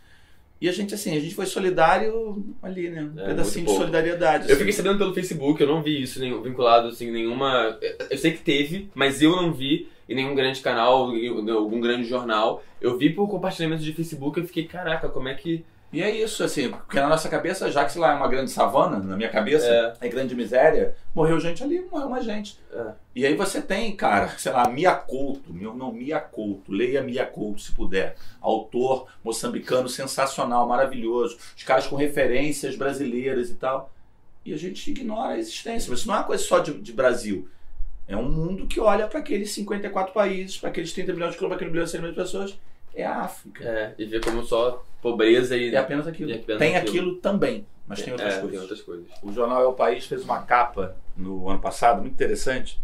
E 0.61 0.69
a 0.69 0.71
gente, 0.71 0.93
assim, 0.95 1.15
a 1.15 1.19
gente 1.19 1.35
foi 1.35 1.45
solidário 1.45 2.43
ali, 2.63 2.89
né? 2.89 3.03
Um 3.03 3.19
É, 3.19 3.25
pedacinho 3.27 3.65
de 3.65 3.71
solidariedade. 3.73 4.43
Eu 4.45 4.51
assim. 4.51 4.57
fiquei 4.59 4.71
sabendo 4.71 4.97
pelo 4.97 5.13
Facebook, 5.13 5.61
eu 5.61 5.67
não 5.67 5.83
vi 5.83 6.01
isso 6.01 6.19
nenhum, 6.19 6.41
vinculado 6.41 6.87
assim, 6.87 7.11
nenhuma. 7.11 7.77
Eu 8.09 8.17
sei 8.17 8.31
que 8.31 8.39
teve, 8.39 8.89
mas 8.95 9.21
eu 9.21 9.35
não 9.35 9.51
vi 9.53 9.89
em 10.07 10.15
nenhum 10.15 10.33
grande 10.33 10.61
canal, 10.61 11.13
em 11.15 11.49
algum 11.51 11.81
grande 11.81 12.07
jornal. 12.07 12.63
Eu 12.79 12.97
vi 12.97 13.09
por 13.09 13.27
compartilhamento 13.27 13.83
de 13.83 13.91
Facebook 13.93 14.39
e 14.39 14.43
eu 14.43 14.47
fiquei, 14.47 14.65
caraca, 14.65 15.09
como 15.09 15.27
é 15.27 15.33
que. 15.35 15.65
E 15.95 16.03
é 16.03 16.11
isso, 16.11 16.43
assim, 16.43 16.69
porque 16.71 16.99
na 16.99 17.07
nossa 17.07 17.29
cabeça, 17.29 17.71
já 17.71 17.85
que 17.85 17.93
sei 17.93 18.01
lá 18.01 18.11
é 18.11 18.15
uma 18.15 18.27
grande 18.27 18.51
savana, 18.51 18.99
na 18.99 19.15
minha 19.15 19.29
cabeça, 19.29 19.65
É. 19.65 19.93
é, 20.01 20.09
grande 20.09 20.35
miséria, 20.35 20.93
morreu 21.13 21.39
gente 21.39 21.63
ali, 21.63 21.79
morreu 21.89 22.09
mais 22.09 22.25
gente. 22.25 22.59
É. 22.69 22.87
E 23.15 23.25
aí 23.25 23.33
você 23.33 23.61
tem, 23.61 23.95
cara, 23.95 24.27
sei 24.37 24.51
lá, 24.51 24.67
Mia 24.67 24.93
Couto, 24.93 25.53
meu 25.53 25.73
nome 25.73 26.03
Mia 26.03 26.19
Couto, 26.19 26.69
leia 26.69 27.01
Mia 27.01 27.25
Couto 27.25 27.61
se 27.61 27.71
puder. 27.71 28.17
Autor 28.41 29.07
moçambicano 29.23 29.87
sensacional, 29.87 30.67
maravilhoso. 30.67 31.37
Os 31.55 31.63
caras 31.63 31.87
com 31.87 31.95
referências 31.95 32.75
brasileiras 32.75 33.49
e 33.49 33.53
tal. 33.53 33.89
E 34.43 34.53
a 34.53 34.57
gente 34.57 34.91
ignora 34.91 35.35
a 35.35 35.39
existência. 35.39 35.89
Mas 35.89 35.99
isso 35.99 36.07
não 36.09 36.15
é 36.15 36.17
uma 36.17 36.23
coisa 36.25 36.43
só 36.43 36.59
de, 36.59 36.73
de 36.73 36.91
Brasil. 36.91 37.47
É 38.05 38.17
um 38.17 38.29
mundo 38.29 38.67
que 38.67 38.81
olha 38.81 39.07
para 39.07 39.19
aqueles 39.19 39.49
54 39.51 40.13
países, 40.13 40.57
para 40.57 40.69
aqueles 40.71 40.91
30 40.91 41.13
milhões 41.13 41.31
de 41.31 41.37
quilômetros, 41.37 41.65
aquele 41.69 41.83
de 41.85 41.89
100 41.89 42.01
milhões 42.01 42.15
de 42.17 42.21
pessoas. 42.21 42.59
É 42.95 43.05
a 43.05 43.21
África. 43.21 43.63
É, 43.63 43.93
e 43.97 44.05
ver 44.05 44.23
como 44.23 44.43
só 44.43 44.83
pobreza 45.01 45.55
e. 45.57 45.73
É 45.73 45.77
apenas 45.77 46.07
aquilo. 46.07 46.29
E 46.31 46.33
apenas 46.35 46.59
tem 46.59 46.75
aquilo. 46.75 46.97
aquilo 46.97 47.15
também, 47.15 47.65
mas 47.87 48.01
tem 48.01 48.13
outras 48.13 48.35
é, 48.35 48.39
coisas. 48.39 48.51
Tem 48.51 48.59
outras 48.61 48.81
coisas. 48.81 49.05
O 49.21 49.31
jornal 49.31 49.61
É 49.61 49.67
o 49.67 49.73
País 49.73 50.05
fez 50.05 50.23
uma 50.23 50.41
capa 50.41 50.95
no 51.15 51.49
ano 51.49 51.59
passado, 51.59 52.01
muito 52.01 52.13
interessante, 52.13 52.79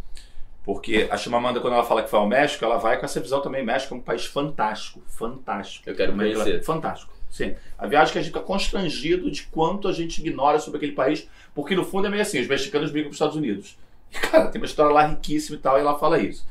porque 0.63 1.08
a 1.10 1.18
Chimamanda, 1.18 1.60
quando 1.60 1.74
ela 1.74 1.84
fala 1.84 2.03
que 2.03 2.10
foi 2.10 2.20
ao 2.20 2.27
México, 2.27 2.63
ela 2.63 2.77
vai 2.77 3.00
com 3.00 3.06
essa 3.06 3.20
visão 3.20 3.41
também. 3.41 3.63
México 3.63 3.96
é 3.96 3.98
um 3.98 4.01
país 4.01 4.25
fantástico, 4.25 5.01
fantástico. 5.08 5.89
Eu 5.89 5.96
quero 5.96 6.13
conhecer. 6.13 6.62
Fantástico. 6.63 7.12
Sim. 7.32 7.56
A 7.77 7.88
viagem 7.88 8.12
que 8.12 8.20
a 8.20 8.22
gente 8.22 8.34
fica 8.34 8.44
constrangido 8.44 9.32
de 9.32 9.44
quanto 9.44 9.88
a 9.88 9.94
gente 9.94 10.20
ignora 10.20 10.60
sobre 10.60 10.77
aquele 10.77 10.91
país, 10.91 11.27
porque 11.56 11.75
no 11.75 11.86
fundo 11.86 12.08
é 12.08 12.10
meio 12.10 12.22
assim: 12.22 12.41
os 12.41 12.48
mexicanos 12.48 12.91
brigam 12.91 13.10
para 13.10 13.13
os 13.13 13.15
Estados 13.15 13.38
Unidos. 13.38 13.77
E, 14.12 14.20
cara, 14.20 14.50
tem 14.50 14.62
uma 14.62 14.65
história 14.65 14.94
lá 14.94 15.06
riquíssima 15.06 15.56
e 15.56 15.60
tal, 15.60 15.77
e 15.77 15.80
ela 15.80 15.98
fala 15.98 16.20
isso. 16.20 16.46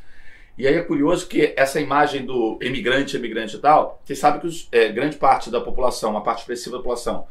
E 0.59 0.66
aí 0.66 0.75
é 0.75 0.83
curioso 0.83 1.26
que 1.26 1.54
essa 1.57 1.80
imagem 1.80 2.25
do 2.25 2.59
imigrante, 2.61 3.16
imigrante 3.16 3.57
e 3.57 3.59
tal, 3.59 4.00
vocês 4.04 4.19
sabem 4.19 4.40
que 4.40 4.47
os, 4.47 4.69
é, 4.71 4.88
grande 4.90 5.16
parte 5.16 5.50
da 5.50 5.61
população, 5.61 6.11
uma 6.11 6.23
parte 6.23 6.40
expressiva 6.40 6.76
da 6.76 6.83
população, 6.83 7.26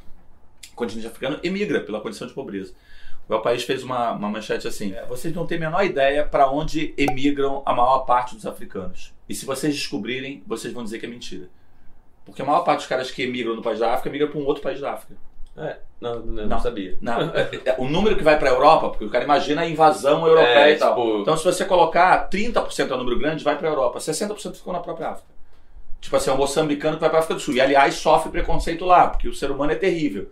continente 0.76 1.08
africano 1.08 1.40
emigra 1.44 1.82
pela 1.82 2.02
condição 2.02 2.28
de 2.28 2.34
pobreza. 2.34 2.74
O 3.28 3.34
El 3.34 3.42
País 3.42 3.64
fez 3.64 3.84
uma, 3.84 4.12
uma 4.14 4.30
manchete 4.30 4.68
assim: 4.68 4.94
é, 4.94 5.06
vocês 5.06 5.34
não 5.34 5.46
têm 5.46 5.58
a 5.58 5.62
menor 5.62 5.86
ideia 5.86 6.26
para 6.26 6.50
onde 6.50 6.94
emigram 6.98 7.62
a 7.66 7.74
maior 7.74 8.00
parte 8.00 8.34
dos 8.34 8.48
africanos. 8.48 9.14
E 9.28 9.36
se 9.36 9.46
vocês 9.46 9.76
descobrirem, 9.76 10.44
vocês 10.48 10.74
vão 10.74 10.84
dizer 10.84 10.98
que 10.98 11.06
é 11.06 11.10
mentira. 11.10 11.48
Porque 12.26 12.42
a 12.42 12.46
maior 12.46 12.62
parte 12.62 12.80
dos 12.80 12.88
caras 12.88 13.12
que 13.12 13.22
emigram 13.22 13.56
no 13.56 13.62
país 13.62 13.80
da 13.80 13.94
África 13.94 14.10
migram 14.10 14.30
para 14.30 14.40
um 14.40 14.46
outro 14.46 14.64
país 14.64 14.80
da 14.80 14.94
África. 14.94 15.16
É, 15.58 15.78
não, 16.00 16.20
não, 16.20 16.48
não 16.48 16.60
sabia. 16.60 16.98
Não, 17.02 17.22
é, 17.36 17.76
o 17.78 17.86
número 17.86 18.16
que 18.16 18.24
vai 18.24 18.38
para 18.38 18.50
a 18.50 18.54
Europa, 18.54 18.90
porque 18.90 19.06
o 19.06 19.10
cara 19.10 19.24
imagina 19.24 19.62
a 19.62 19.70
invasão 19.70 20.26
europeia 20.26 20.70
é, 20.70 20.72
e 20.74 20.78
tal. 20.78 20.96
Tipo... 20.96 21.22
Então, 21.22 21.38
se 21.38 21.44
você 21.44 21.66
colocar 21.66 22.30
30% 22.30 22.90
é 22.90 22.94
um 22.94 22.98
número 22.98 23.20
grande, 23.20 23.44
vai 23.44 23.58
para 23.58 23.68
a 23.68 23.72
Europa. 23.72 24.00
60% 24.00 24.56
ficou 24.56 24.74
na 24.74 24.80
própria 24.80 25.10
África. 25.10 25.30
Tipo 26.00 26.16
assim, 26.16 26.30
é 26.30 26.34
um 26.34 26.38
moçambicano 26.38 26.96
que 26.96 27.02
vai 27.02 27.10
para 27.10 27.20
a 27.20 27.22
África 27.22 27.36
do 27.36 27.42
Sul. 27.42 27.54
E, 27.56 27.62
aliás, 27.62 27.96
sofre 27.96 28.32
preconceito 28.32 28.86
lá, 28.86 29.08
porque 29.08 29.28
o 29.28 29.34
ser 29.34 29.52
humano 29.52 29.74
é 29.74 29.76
terrível. 29.76 30.32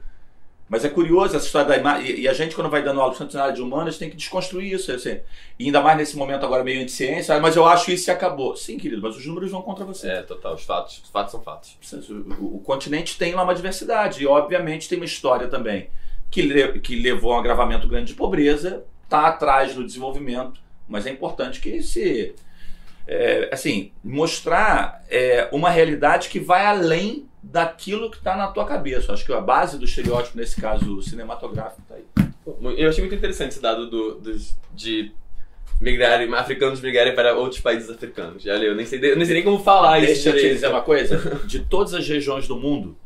Mas 0.70 0.84
é 0.84 0.90
curioso 0.90 1.36
essa 1.36 1.46
história 1.46 1.68
da 1.68 1.78
imagem. 1.78 2.20
E 2.20 2.28
a 2.28 2.34
gente, 2.34 2.54
quando 2.54 2.70
vai 2.70 2.84
dando 2.84 3.00
aula 3.00 3.16
de 3.26 3.38
área 3.38 3.54
de 3.54 3.62
humanas, 3.62 3.98
tem 3.98 4.10
que 4.10 4.18
desconstruir 4.18 4.74
isso. 4.74 4.92
Assim. 4.92 5.20
E 5.58 5.66
ainda 5.66 5.82
mais 5.82 5.98
nesse 5.98 6.18
momento 6.18 6.46
agora 6.46 6.64
meio 6.64 6.82
anti-ciência. 6.82 7.36
Ah, 7.36 7.40
mas 7.40 7.56
eu 7.56 7.66
acho 7.66 7.90
isso 7.90 8.10
e 8.10 8.12
acabou. 8.12 8.56
Sim, 8.58 8.78
querido, 8.78 9.02
mas 9.02 9.16
os 9.16 9.26
números 9.26 9.50
vão 9.50 9.62
contra 9.62 9.86
você. 9.86 10.10
É, 10.10 10.22
total. 10.24 10.56
Os 10.56 10.64
fatos, 10.64 11.02
os 11.04 11.10
fatos 11.10 11.32
são 11.32 11.42
fatos. 11.42 11.78
O, 12.10 12.44
o, 12.44 12.56
o 12.58 12.60
continente 12.60 13.18
tem 13.18 13.34
lá 13.34 13.44
uma 13.44 13.56
diversidade. 13.56 14.22
E, 14.22 14.28
obviamente, 14.28 14.90
tem 14.90 14.98
uma 14.98 15.06
história 15.06 15.48
também 15.48 15.90
que, 16.30 16.42
le, 16.42 16.80
que 16.80 16.98
levou 16.98 17.32
a 17.32 17.38
um 17.38 17.40
agravamento 17.40 17.88
grande 17.88 18.08
de 18.08 18.14
pobreza. 18.16 18.84
Está 19.06 19.28
atrás 19.28 19.74
do 19.74 19.86
desenvolvimento. 19.86 20.60
Mas 20.86 21.06
é 21.08 21.12
importante 21.12 21.62
que 21.62 21.82
se. 21.82 22.36
É, 23.08 23.50
assim, 23.54 23.94
mostrar 24.04 25.02
é, 25.10 25.48
uma 25.54 25.70
realidade 25.70 26.28
que 26.28 26.42
vai 26.42 26.66
além 26.66 27.26
daquilo 27.52 28.12
que 28.12 28.18
está 28.18 28.36
na 28.36 28.48
tua 28.48 28.66
cabeça. 28.66 29.14
Acho 29.14 29.26
que 29.26 29.34
a 29.34 29.42
base 29.42 29.78
do 29.78 29.86
estereótipo, 29.86 30.38
nesse 30.38 30.60
caso 30.60 31.02
cinematográfico, 31.02 31.82
está 31.82 31.96
aí. 31.96 32.06
Eu 32.78 32.90
achei 32.90 33.02
muito 33.02 33.16
interessante 33.16 33.52
esse 33.52 33.62
dado 33.62 33.90
do, 33.90 34.16
do, 34.16 34.38
de 34.74 35.12
migrarem, 35.80 36.34
africanos 36.34 36.82
migrarem 36.82 37.16
para 37.16 37.36
outros 37.36 37.62
países 37.62 37.90
africanos. 37.90 38.44
Já 38.44 38.56
eu 38.56 38.76
nem 38.76 38.86
sei, 38.86 39.00
eu 39.00 39.16
nem 39.16 39.26
sei 39.26 39.36
nem 39.36 39.44
como 39.44 39.60
falar 39.60 40.00
Deixa 40.00 40.14
isso. 40.14 40.24
Deixa 40.24 40.38
eu 40.40 40.50
te 40.50 40.56
dizer 40.56 40.68
uma 40.68 40.82
coisa. 40.82 41.18
De 41.46 41.60
todas 41.60 41.94
as 41.94 42.08
regiões 42.08 42.48
do 42.48 42.58
mundo, 42.58 42.98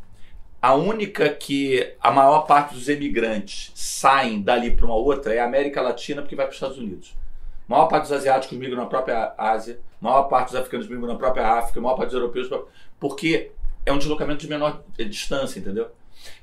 a 0.61 0.73
única 0.73 1.29
que 1.29 1.93
a 1.99 2.11
maior 2.11 2.41
parte 2.41 2.73
dos 2.73 2.89
emigrantes 2.89 3.71
saem 3.75 4.41
dali 4.41 4.71
para 4.71 4.85
uma 4.85 4.95
outra 4.95 5.33
é 5.33 5.39
a 5.39 5.45
América 5.45 5.81
Latina, 5.81 6.21
porque 6.21 6.35
vai 6.35 6.45
para 6.45 6.51
os 6.51 6.57
Estados 6.57 6.77
Unidos. 6.77 7.15
A 7.67 7.73
maior 7.73 7.87
parte 7.87 8.03
dos 8.03 8.11
asiáticos 8.11 8.57
migram 8.57 8.77
na 8.77 8.85
própria 8.85 9.33
Ásia, 9.37 9.79
a 10.01 10.05
maior 10.05 10.23
parte 10.23 10.47
dos 10.47 10.55
africanos 10.55 10.87
migram 10.87 11.07
na 11.07 11.15
própria 11.15 11.47
África, 11.47 11.79
a 11.79 11.83
maior 11.83 11.95
parte 11.95 12.09
dos 12.09 12.19
europeus, 12.19 12.49
porque 12.99 13.51
é 13.85 13.91
um 13.91 13.97
deslocamento 13.97 14.41
de 14.41 14.49
menor 14.49 14.83
distância, 14.97 15.59
entendeu? 15.59 15.89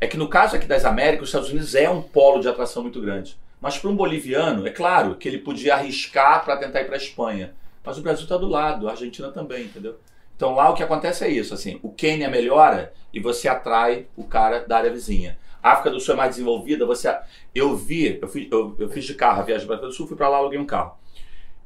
É 0.00 0.06
que 0.06 0.16
no 0.16 0.28
caso 0.28 0.56
aqui 0.56 0.66
das 0.66 0.84
Américas, 0.84 1.24
os 1.24 1.28
Estados 1.28 1.50
Unidos 1.50 1.74
é 1.74 1.88
um 1.88 2.02
polo 2.02 2.40
de 2.40 2.48
atração 2.48 2.82
muito 2.82 3.00
grande. 3.00 3.38
Mas 3.60 3.76
para 3.78 3.90
um 3.90 3.96
boliviano, 3.96 4.66
é 4.66 4.70
claro 4.70 5.16
que 5.16 5.28
ele 5.28 5.38
podia 5.38 5.74
arriscar 5.74 6.44
para 6.44 6.56
tentar 6.56 6.80
ir 6.80 6.84
para 6.84 6.94
a 6.94 6.98
Espanha. 6.98 7.54
Mas 7.84 7.98
o 7.98 8.02
Brasil 8.02 8.24
está 8.24 8.36
do 8.36 8.48
lado, 8.48 8.88
a 8.88 8.92
Argentina 8.92 9.30
também, 9.30 9.64
entendeu? 9.64 9.98
Então 10.36 10.54
lá 10.54 10.70
o 10.70 10.74
que 10.74 10.82
acontece 10.82 11.24
é 11.24 11.28
isso, 11.28 11.52
assim, 11.52 11.80
o 11.82 11.90
Quênia 11.90 12.28
melhora 12.28 12.92
e 13.12 13.18
você 13.18 13.48
atrai 13.48 14.06
o 14.16 14.24
cara 14.24 14.60
da 14.60 14.76
área 14.76 14.92
vizinha. 14.92 15.36
A 15.60 15.72
África 15.72 15.90
do 15.90 15.98
Sul 15.98 16.14
é 16.14 16.16
mais 16.16 16.30
desenvolvida, 16.30 16.86
você... 16.86 17.16
Eu 17.52 17.76
vi, 17.76 18.18
eu, 18.22 18.28
fui, 18.28 18.48
eu, 18.50 18.76
eu 18.78 18.88
fiz 18.88 19.04
de 19.04 19.14
carro 19.14 19.40
a 19.40 19.44
viagem 19.44 19.66
para 19.66 19.74
a 19.74 19.78
África 19.78 19.90
do 19.90 19.96
Sul, 19.96 20.06
fui 20.06 20.16
para 20.16 20.28
lá, 20.28 20.36
aluguei 20.36 20.58
um 20.58 20.66
carro. 20.66 20.96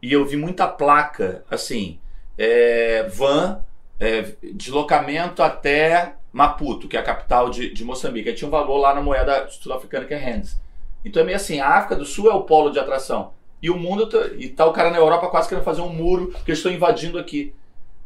E 0.00 0.12
eu 0.12 0.24
vi 0.24 0.36
muita 0.36 0.66
placa, 0.66 1.44
assim, 1.50 2.00
é, 2.38 3.02
van 3.02 3.62
é, 3.98 4.32
deslocamento 4.54 5.42
até 5.42 6.16
Maputo, 6.32 6.88
que 6.88 6.96
é 6.96 7.00
a 7.00 7.04
capital 7.04 7.50
de, 7.50 7.72
de 7.72 7.84
Moçambique. 7.84 8.28
Aí 8.28 8.34
tinha 8.34 8.48
um 8.48 8.50
valor 8.50 8.78
lá 8.78 8.94
na 8.94 9.02
moeda 9.02 9.48
sul-africana 9.48 10.04
que 10.04 10.14
é 10.14 10.18
rands. 10.18 10.60
Então 11.04 11.22
é 11.22 11.24
meio 11.24 11.36
assim, 11.36 11.60
a 11.60 11.68
África 11.68 11.96
do 11.96 12.04
Sul 12.04 12.30
é 12.30 12.34
o 12.34 12.42
polo 12.42 12.70
de 12.70 12.78
atração. 12.78 13.32
E 13.60 13.70
o 13.70 13.76
mundo, 13.76 14.08
tá, 14.08 14.18
e 14.36 14.48
tá 14.48 14.66
o 14.66 14.72
cara 14.72 14.90
na 14.90 14.96
Europa 14.96 15.28
quase 15.28 15.48
querendo 15.48 15.64
fazer 15.64 15.82
um 15.82 15.92
muro 15.92 16.32
que 16.44 16.50
eles 16.50 16.58
estão 16.58 16.72
invadindo 16.72 17.18
aqui. 17.18 17.54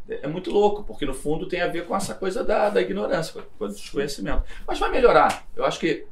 É 0.09 0.29
muito 0.29 0.51
louco, 0.51 0.85
porque 0.85 1.07
no 1.07 1.15
fundo 1.15 1.49
tem 1.49 1.61
a 1.61 1.67
ver 1.67 1.87
com 1.87 1.97
essa 1.97 2.15
coisa 2.15 2.45
da, 2.45 2.69
da 2.69 2.81
ignorância, 2.81 3.43
com 3.59 3.65
o 3.65 3.69
desconhecimento. 3.69 4.45
Mas 4.67 4.79
vai 4.79 4.91
melhorar. 4.91 5.47
Eu 5.57 5.65
acho 5.65 5.81
que 5.81 6.05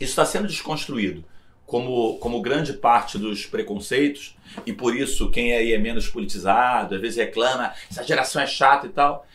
isso 0.00 0.10
está 0.10 0.24
sendo 0.24 0.48
desconstruído 0.48 1.24
como, 1.68 2.18
como 2.18 2.40
grande 2.40 2.72
parte 2.72 3.18
dos 3.18 3.44
preconceitos, 3.44 4.34
e 4.64 4.72
por 4.72 4.96
isso 4.96 5.30
quem 5.30 5.52
aí 5.52 5.74
é 5.74 5.78
menos 5.78 6.08
politizado, 6.08 6.94
às 6.94 7.00
vezes 7.00 7.18
reclama, 7.18 7.72
essa 7.90 8.02
geração 8.02 8.40
é 8.40 8.46
chata 8.46 8.86
e 8.86 8.90
tal. 8.90 9.26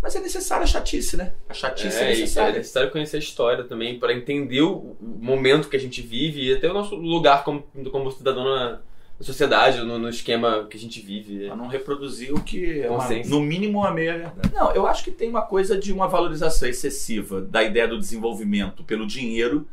Mas 0.00 0.16
é 0.16 0.20
necessário 0.20 0.64
a 0.64 0.66
chatice, 0.66 1.16
né? 1.16 1.32
A 1.48 1.54
chatice 1.54 1.96
é, 1.98 2.04
é 2.04 2.08
necessária. 2.08 2.54
É 2.54 2.58
necessário 2.58 2.90
conhecer 2.90 3.18
a 3.18 3.20
história 3.20 3.62
também 3.62 4.00
para 4.00 4.12
entender 4.12 4.62
o 4.62 4.96
momento 5.00 5.68
que 5.68 5.76
a 5.76 5.78
gente 5.78 6.00
vive 6.00 6.48
e 6.48 6.54
até 6.54 6.68
o 6.68 6.74
nosso 6.74 6.96
lugar 6.96 7.44
como, 7.44 7.62
como 7.92 8.10
cidadão 8.10 8.42
na, 8.42 8.80
sociedade, 9.20 9.82
no, 9.82 9.98
no, 9.98 10.08
esquema 10.08 10.66
que 10.68 10.76
a 10.76 10.80
gente 10.80 11.00
vive. 11.00 11.46
Para 11.46 11.54
não 11.54 11.68
reproduzir 11.68 12.34
o 12.34 12.42
que 12.42 12.80
é, 12.80 12.90
uma, 12.90 13.06
no 13.26 13.40
mínimo, 13.40 13.84
a 13.84 13.92
meia 13.92 14.16
verdade. 14.16 14.52
Não, 14.52 14.72
eu 14.72 14.86
acho 14.86 15.04
que 15.04 15.12
tem 15.12 15.28
uma 15.28 15.42
coisa 15.42 15.78
de 15.78 15.92
uma 15.92 16.08
valorização 16.08 16.66
excessiva 16.68 17.40
da 17.40 17.62
ideia 17.62 17.86
do 17.86 17.98
desenvolvimento 17.98 18.82
pelo 18.82 19.06
dinheiro 19.06 19.68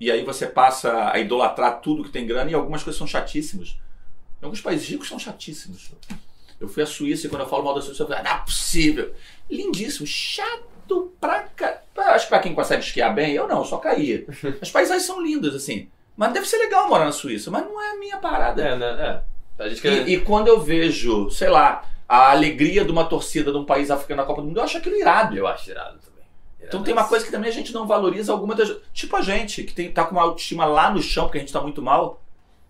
e 0.00 0.10
aí 0.10 0.24
você 0.24 0.46
passa 0.46 1.12
a 1.12 1.18
idolatrar 1.18 1.80
tudo 1.80 2.02
que 2.02 2.10
tem 2.10 2.26
grana 2.26 2.50
e 2.50 2.54
algumas 2.54 2.82
coisas 2.82 2.98
são 2.98 3.06
chatíssimas. 3.06 3.76
Em 4.40 4.46
alguns 4.46 4.62
países 4.62 4.88
ricos 4.88 5.06
são 5.06 5.18
chatíssimos. 5.18 5.92
Eu 6.58 6.68
fui 6.68 6.82
à 6.82 6.86
Suíça 6.86 7.26
e 7.26 7.30
quando 7.30 7.42
eu 7.42 7.48
falo 7.48 7.62
mal 7.62 7.74
da 7.74 7.82
Suíça, 7.82 8.02
eu 8.02 8.08
falo, 8.08 8.22
não 8.22 8.30
é 8.30 8.38
possível. 8.38 9.14
Lindíssimo, 9.50 10.06
chato 10.06 11.12
pra 11.20 11.42
cá. 11.42 11.82
Acho 11.96 12.24
que 12.24 12.30
pra 12.30 12.38
quem 12.38 12.54
consegue 12.54 12.82
esquiar 12.82 13.14
bem, 13.14 13.34
eu 13.34 13.46
não, 13.46 13.62
só 13.62 13.76
caía. 13.76 14.24
As 14.60 14.70
paisagens 14.70 15.04
são 15.04 15.20
lindas, 15.20 15.54
assim. 15.54 15.90
Mas 16.16 16.32
deve 16.32 16.46
ser 16.46 16.56
legal 16.56 16.88
morar 16.88 17.04
na 17.04 17.12
Suíça, 17.12 17.50
mas 17.50 17.64
não 17.64 17.80
é 17.80 17.92
a 17.92 17.98
minha 17.98 18.16
parada. 18.16 18.62
É, 18.62 18.76
né? 18.76 19.22
É. 19.58 19.68
E, 19.86 20.14
e, 20.14 20.20
quando 20.20 20.48
eu 20.48 20.58
vejo, 20.60 21.30
sei 21.30 21.48
lá, 21.50 21.84
a 22.08 22.30
alegria 22.30 22.84
de 22.84 22.90
uma 22.90 23.04
torcida 23.04 23.52
de 23.52 23.58
um 23.58 23.64
país 23.66 23.90
africano 23.90 24.22
na 24.22 24.26
Copa 24.26 24.40
do 24.40 24.48
Mundo, 24.48 24.58
eu 24.58 24.64
acho 24.64 24.78
aquilo 24.78 24.96
irado. 24.96 25.36
Eu 25.36 25.46
acho 25.46 25.70
irado. 25.70 25.98
Então 26.62 26.82
tem 26.82 26.92
uma 26.92 27.04
coisa 27.04 27.24
que 27.24 27.32
também 27.32 27.50
a 27.50 27.52
gente 27.52 27.72
não 27.72 27.86
valoriza 27.86 28.32
alguma 28.32 28.54
das. 28.54 28.76
Tipo 28.92 29.16
a 29.16 29.22
gente, 29.22 29.64
que 29.64 29.72
tem, 29.72 29.90
tá 29.90 30.04
com 30.04 30.12
uma 30.12 30.22
autoestima 30.22 30.64
lá 30.64 30.90
no 30.90 31.02
chão, 31.02 31.24
porque 31.24 31.38
a 31.38 31.40
gente 31.40 31.52
tá 31.52 31.60
muito 31.60 31.82
mal. 31.82 32.22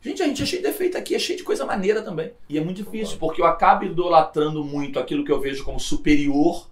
Gente, 0.02 0.22
a 0.22 0.26
gente 0.26 0.42
é 0.42 0.46
cheio 0.46 0.62
de 0.62 0.68
defeito 0.68 0.96
aqui, 0.96 1.14
é 1.14 1.18
cheio 1.18 1.36
de 1.36 1.44
coisa 1.44 1.66
maneira 1.66 2.00
também. 2.00 2.32
E 2.48 2.56
é 2.56 2.60
muito 2.60 2.82
difícil, 2.82 3.18
porque 3.18 3.42
eu 3.42 3.46
acabo 3.46 3.84
idolatrando 3.84 4.64
muito 4.64 4.98
aquilo 4.98 5.24
que 5.24 5.32
eu 5.32 5.40
vejo 5.40 5.62
como 5.62 5.78
superior. 5.78 6.68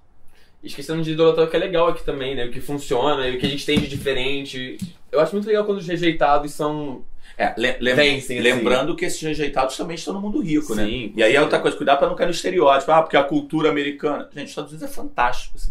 Esquecendo 0.63 1.03
de 1.03 1.13
idolatrar 1.13 1.47
o 1.47 1.51
que 1.51 1.57
é 1.57 1.61
legal 1.61 1.89
aqui 1.89 2.05
também, 2.05 2.35
né? 2.35 2.47
O 2.47 2.51
que 2.51 2.61
funciona, 2.61 3.29
o 3.29 3.39
que 3.39 3.47
a 3.47 3.49
gente 3.49 3.65
tem 3.65 3.79
de 3.79 3.87
diferente. 3.87 4.79
Eu 5.13 5.21
acho 5.21 5.33
muito 5.33 5.47
legal 5.47 5.65
quando 5.65 5.79
os 5.79 5.87
rejeitados 5.87 6.53
são 6.53 7.05
é, 7.39 7.55
le 7.57 7.95
lem 7.95 8.17
assim. 8.17 8.41
lembrando 8.41 8.97
que 8.97 9.05
esses 9.05 9.23
rejeitados 9.23 9.77
também 9.77 9.95
estão 9.95 10.13
no 10.13 10.21
mundo 10.21 10.41
rico, 10.41 10.75
né? 10.75 10.85
Sim? 10.85 11.13
E 11.15 11.23
aí 11.23 11.37
é 11.37 11.41
outra 11.41 11.61
coisa, 11.61 11.77
cuidar 11.77 11.97
para 11.97 12.09
não 12.09 12.17
cair 12.17 12.27
no 12.27 12.33
estereótipo. 12.33 12.91
Ah, 12.91 13.01
porque 13.01 13.17
a 13.17 13.23
cultura 13.23 13.71
americana. 13.71 14.29
Gente, 14.35 14.47
os 14.47 14.51
Estados 14.51 14.73
Unidos 14.73 14.91
é 14.91 14.93
fantástico. 14.93 15.57
Assim. 15.57 15.71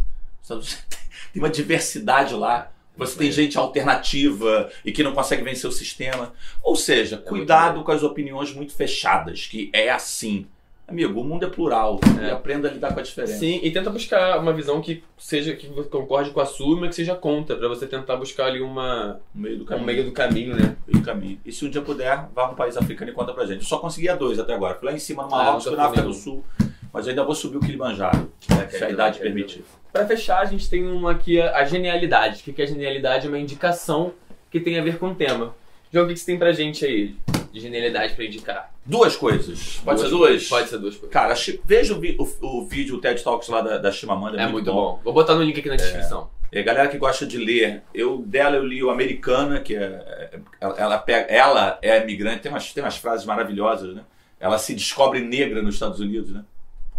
Tem 1.33 1.41
uma 1.41 1.49
diversidade 1.49 2.33
lá. 2.33 2.71
Você 2.95 3.17
tem 3.17 3.31
gente 3.31 3.57
alternativa 3.57 4.71
e 4.83 4.91
que 4.91 5.03
não 5.03 5.13
consegue 5.13 5.43
vencer 5.43 5.69
o 5.69 5.73
sistema. 5.73 6.33
Ou 6.63 6.75
seja, 6.75 7.17
é 7.17 7.19
cuidado 7.19 7.83
com 7.83 7.91
as 7.91 8.01
opiniões 8.01 8.51
muito 8.53 8.73
fechadas, 8.73 9.45
que 9.45 9.69
é 9.71 9.91
assim. 9.91 10.47
Amigo, 10.87 11.19
o 11.19 11.23
mundo 11.23 11.45
é 11.45 11.49
plural 11.49 11.99
é. 12.21 12.27
e 12.27 12.31
aprenda 12.31 12.69
a 12.69 12.71
lidar 12.71 12.93
com 12.93 13.01
a 13.01 13.03
diferença. 13.03 13.39
Sim, 13.39 13.59
e 13.61 13.69
tenta 13.71 13.89
buscar 13.89 14.39
uma 14.39 14.53
visão 14.53 14.81
que 14.81 15.03
seja 15.17 15.53
que 15.53 15.67
concorde 15.67 16.29
com 16.31 16.39
a 16.39 16.45
sua, 16.45 16.79
mas 16.79 16.91
que 16.91 16.95
seja 16.95 17.13
contra, 17.13 17.57
para 17.57 17.67
você 17.67 17.85
tentar 17.85 18.15
buscar 18.15 18.45
ali 18.45 18.61
uma 18.61 19.19
um 19.35 19.41
meio 19.41 19.59
do 19.59 19.65
caminho, 19.65 19.83
um 19.83 19.85
meio 19.85 20.03
do 20.05 20.11
caminho, 20.13 20.55
né? 20.55 20.77
Meio 20.87 21.01
do 21.01 21.05
caminho. 21.05 21.41
E 21.45 21.51
se 21.51 21.65
um 21.65 21.69
dia 21.69 21.81
puder, 21.81 22.29
vá 22.33 22.45
para 22.45 22.51
um 22.51 22.55
país 22.55 22.77
africano 22.77 23.11
e 23.11 23.13
conta 23.13 23.33
pra 23.33 23.45
gente. 23.45 23.59
Eu 23.59 23.67
só 23.67 23.79
conseguia 23.79 24.15
dois 24.15 24.39
até 24.39 24.53
agora. 24.53 24.75
Fui 24.75 24.87
lá 24.87 24.95
em 24.95 24.99
cima 24.99 25.23
no 25.23 25.29
Marrocos, 25.29 25.67
ah, 25.67 25.69
fui 25.69 25.77
na 25.77 25.85
África 25.87 26.03
do 26.03 26.13
Sul, 26.13 26.45
mas 26.93 27.05
eu 27.05 27.11
ainda 27.11 27.23
vou 27.23 27.35
subir 27.35 27.57
o 27.57 27.59
Kilimanjaro, 27.59 28.31
é, 28.49 28.67
se 28.69 28.83
a 28.83 28.89
idade 28.89 29.19
permitir. 29.19 29.63
Para 29.91 30.05
fechar, 30.05 30.39
a 30.39 30.45
gente 30.45 30.69
tem 30.69 30.87
uma 30.87 31.11
aqui, 31.11 31.41
a 31.41 31.65
genialidade. 31.65 32.41
O 32.41 32.53
que 32.53 32.61
é 32.61 32.65
a 32.65 32.67
genialidade? 32.67 33.25
É 33.25 33.29
uma 33.29 33.39
indicação 33.39 34.13
que 34.51 34.59
tem 34.59 34.77
a 34.79 34.83
ver 34.83 34.97
com 34.97 35.09
o 35.09 35.15
tema. 35.15 35.55
João, 35.91 36.05
o 36.05 36.07
que 36.07 36.17
você 36.17 36.25
tem 36.25 36.37
pra 36.37 36.51
gente 36.51 36.85
aí 36.85 37.15
de 37.51 37.59
genialidade 37.59 38.13
para 38.13 38.25
indicar? 38.25 38.73
Duas 38.85 39.15
coisas. 39.15 39.81
Pode 39.83 39.99
duas, 39.99 40.09
ser 40.09 40.15
duas? 40.15 40.49
Pode 40.49 40.69
ser 40.69 40.77
duas 40.77 40.95
coisas. 40.95 41.13
Cara, 41.13 41.33
veja 41.65 41.93
o, 41.93 41.97
o, 41.97 42.59
o, 42.59 42.65
vídeo, 42.65 42.95
o 42.95 43.01
TED 43.01 43.23
Talks 43.23 43.49
lá 43.49 43.61
da, 43.61 43.77
da 43.77 43.91
Chimamanda. 43.91 44.39
É, 44.39 44.43
é 44.43 44.47
muito, 44.47 44.65
bom. 44.65 44.93
bom. 44.93 45.01
Vou 45.03 45.13
botar 45.13 45.35
no 45.35 45.43
link 45.43 45.59
aqui 45.59 45.69
na 45.69 45.75
descrição. 45.75 46.29
É, 46.51 46.63
galera 46.63 46.87
que 46.87 46.97
gosta 46.97 47.25
de 47.25 47.37
ler, 47.37 47.83
eu 47.93 48.23
dela 48.25 48.55
eu 48.55 48.65
li 48.65 48.81
o 48.81 48.89
Americana, 48.89 49.59
que 49.59 49.75
é, 49.75 50.39
ela, 50.61 50.75
ela, 50.77 50.97
pega, 50.97 51.27
ela 51.29 51.77
é 51.81 52.01
imigrante, 52.01 52.41
tem 52.41 52.51
umas, 52.51 52.71
tem 52.71 52.83
umas 52.83 52.97
frases 52.97 53.25
maravilhosas, 53.25 53.95
né? 53.95 54.03
Ela 54.39 54.57
se 54.57 54.73
descobre 54.73 55.19
negra 55.19 55.61
nos 55.61 55.75
Estados 55.75 55.99
Unidos, 55.99 56.31
né? 56.31 56.43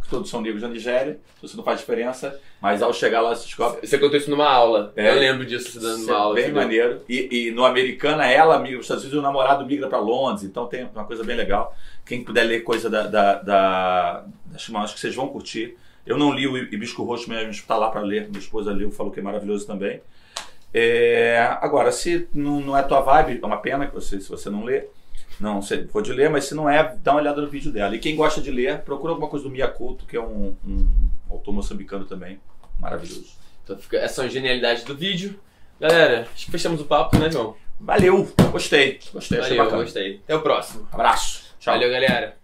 Todos 0.08 0.30
são 0.30 0.40
negros 0.40 0.62
da 0.62 0.68
Nigéria, 0.68 1.18
isso 1.42 1.56
não 1.56 1.64
faz 1.64 1.80
diferença, 1.80 2.38
mas 2.60 2.82
ao 2.82 2.92
chegar 2.92 3.20
lá 3.20 3.34
se 3.34 3.44
descobre. 3.46 3.86
Você 3.86 3.98
contou 3.98 4.16
isso 4.16 4.30
numa 4.30 4.48
aula. 4.48 4.92
É, 4.96 5.10
eu 5.10 5.18
lembro 5.18 5.44
disso 5.44 5.72
você 5.72 5.80
dando 5.80 6.04
uma 6.04 6.16
aula. 6.16 6.34
Bem 6.34 6.52
maneiro. 6.52 7.02
E, 7.08 7.48
e, 7.48 7.50
no 7.50 7.64
Americana, 7.64 8.26
ela 8.26 8.58
migra 8.58 8.76
para 8.76 8.80
os 8.80 8.84
Estados 8.86 9.04
Unidos 9.04 9.16
e 9.16 9.20
o 9.20 9.22
namorado 9.22 9.66
migra 9.66 9.88
para 9.88 9.98
Londres, 9.98 10.44
então 10.44 10.66
tem 10.66 10.88
uma 10.94 11.04
coisa 11.04 11.22
bem 11.22 11.36
legal. 11.36 11.74
Quem 12.04 12.24
puder 12.24 12.44
ler 12.44 12.60
coisa 12.60 12.88
da, 12.88 13.06
da, 13.06 13.34
da, 13.34 14.24
da 14.46 14.54
acho 14.54 14.94
que 14.94 15.00
vocês 15.00 15.14
vão 15.14 15.28
curtir. 15.28 15.76
Eu 16.06 16.16
não 16.16 16.32
li 16.32 16.46
o 16.46 16.56
Hibisco 16.56 17.02
Roxo, 17.02 17.28
mas 17.28 17.46
está 17.50 17.76
lá 17.76 17.90
para 17.90 18.00
ler. 18.00 18.28
Minha 18.28 18.40
esposa 18.40 18.72
leu, 18.72 18.90
falou 18.90 19.12
que 19.12 19.20
é 19.20 19.22
maravilhoso 19.22 19.66
também. 19.66 20.00
É, 20.72 21.58
agora, 21.60 21.92
se 21.92 22.28
não, 22.34 22.60
não 22.60 22.76
é 22.76 22.82
tua 22.82 23.00
vibe, 23.00 23.40
é 23.42 23.46
uma 23.46 23.58
pena 23.58 23.86
que 23.86 23.94
você, 23.94 24.20
se 24.20 24.28
você 24.28 24.48
não 24.48 24.64
lê. 24.64 24.86
Não, 25.40 25.62
se 25.62 25.76
pode 25.78 26.12
ler, 26.12 26.28
mas 26.28 26.46
se 26.46 26.54
não 26.54 26.68
é, 26.68 26.96
dá 27.02 27.12
uma 27.12 27.20
olhada 27.20 27.40
no 27.40 27.48
vídeo 27.48 27.70
dela. 27.70 27.94
E 27.94 27.98
quem 27.98 28.16
gosta 28.16 28.40
de 28.40 28.50
ler, 28.50 28.80
procura 28.80 29.12
alguma 29.12 29.28
coisa 29.28 29.44
do 29.44 29.50
Mia 29.50 29.68
Couto, 29.68 30.04
que 30.04 30.16
é 30.16 30.20
um, 30.20 30.56
um 30.66 30.88
autor 31.30 31.52
moçambicano 31.52 32.04
também. 32.04 32.40
Maravilhoso. 32.78 33.26
Então 33.62 33.76
fica 33.76 33.98
essa 33.98 34.24
é 34.24 34.28
genialidade 34.28 34.84
do 34.84 34.96
vídeo. 34.96 35.38
Galera, 35.80 36.26
acho 36.34 36.46
que 36.46 36.50
fechamos 36.50 36.80
o 36.80 36.84
papo, 36.84 37.18
né, 37.18 37.30
João? 37.30 37.54
Valeu, 37.80 38.28
gostei. 38.50 38.98
Gostei, 39.12 39.38
Valeu, 39.38 39.70
gostei. 39.70 40.20
Até 40.24 40.34
o 40.34 40.40
próximo. 40.40 40.88
Abraço. 40.90 41.54
Tchau. 41.60 41.74
Valeu, 41.74 41.90
galera. 41.90 42.36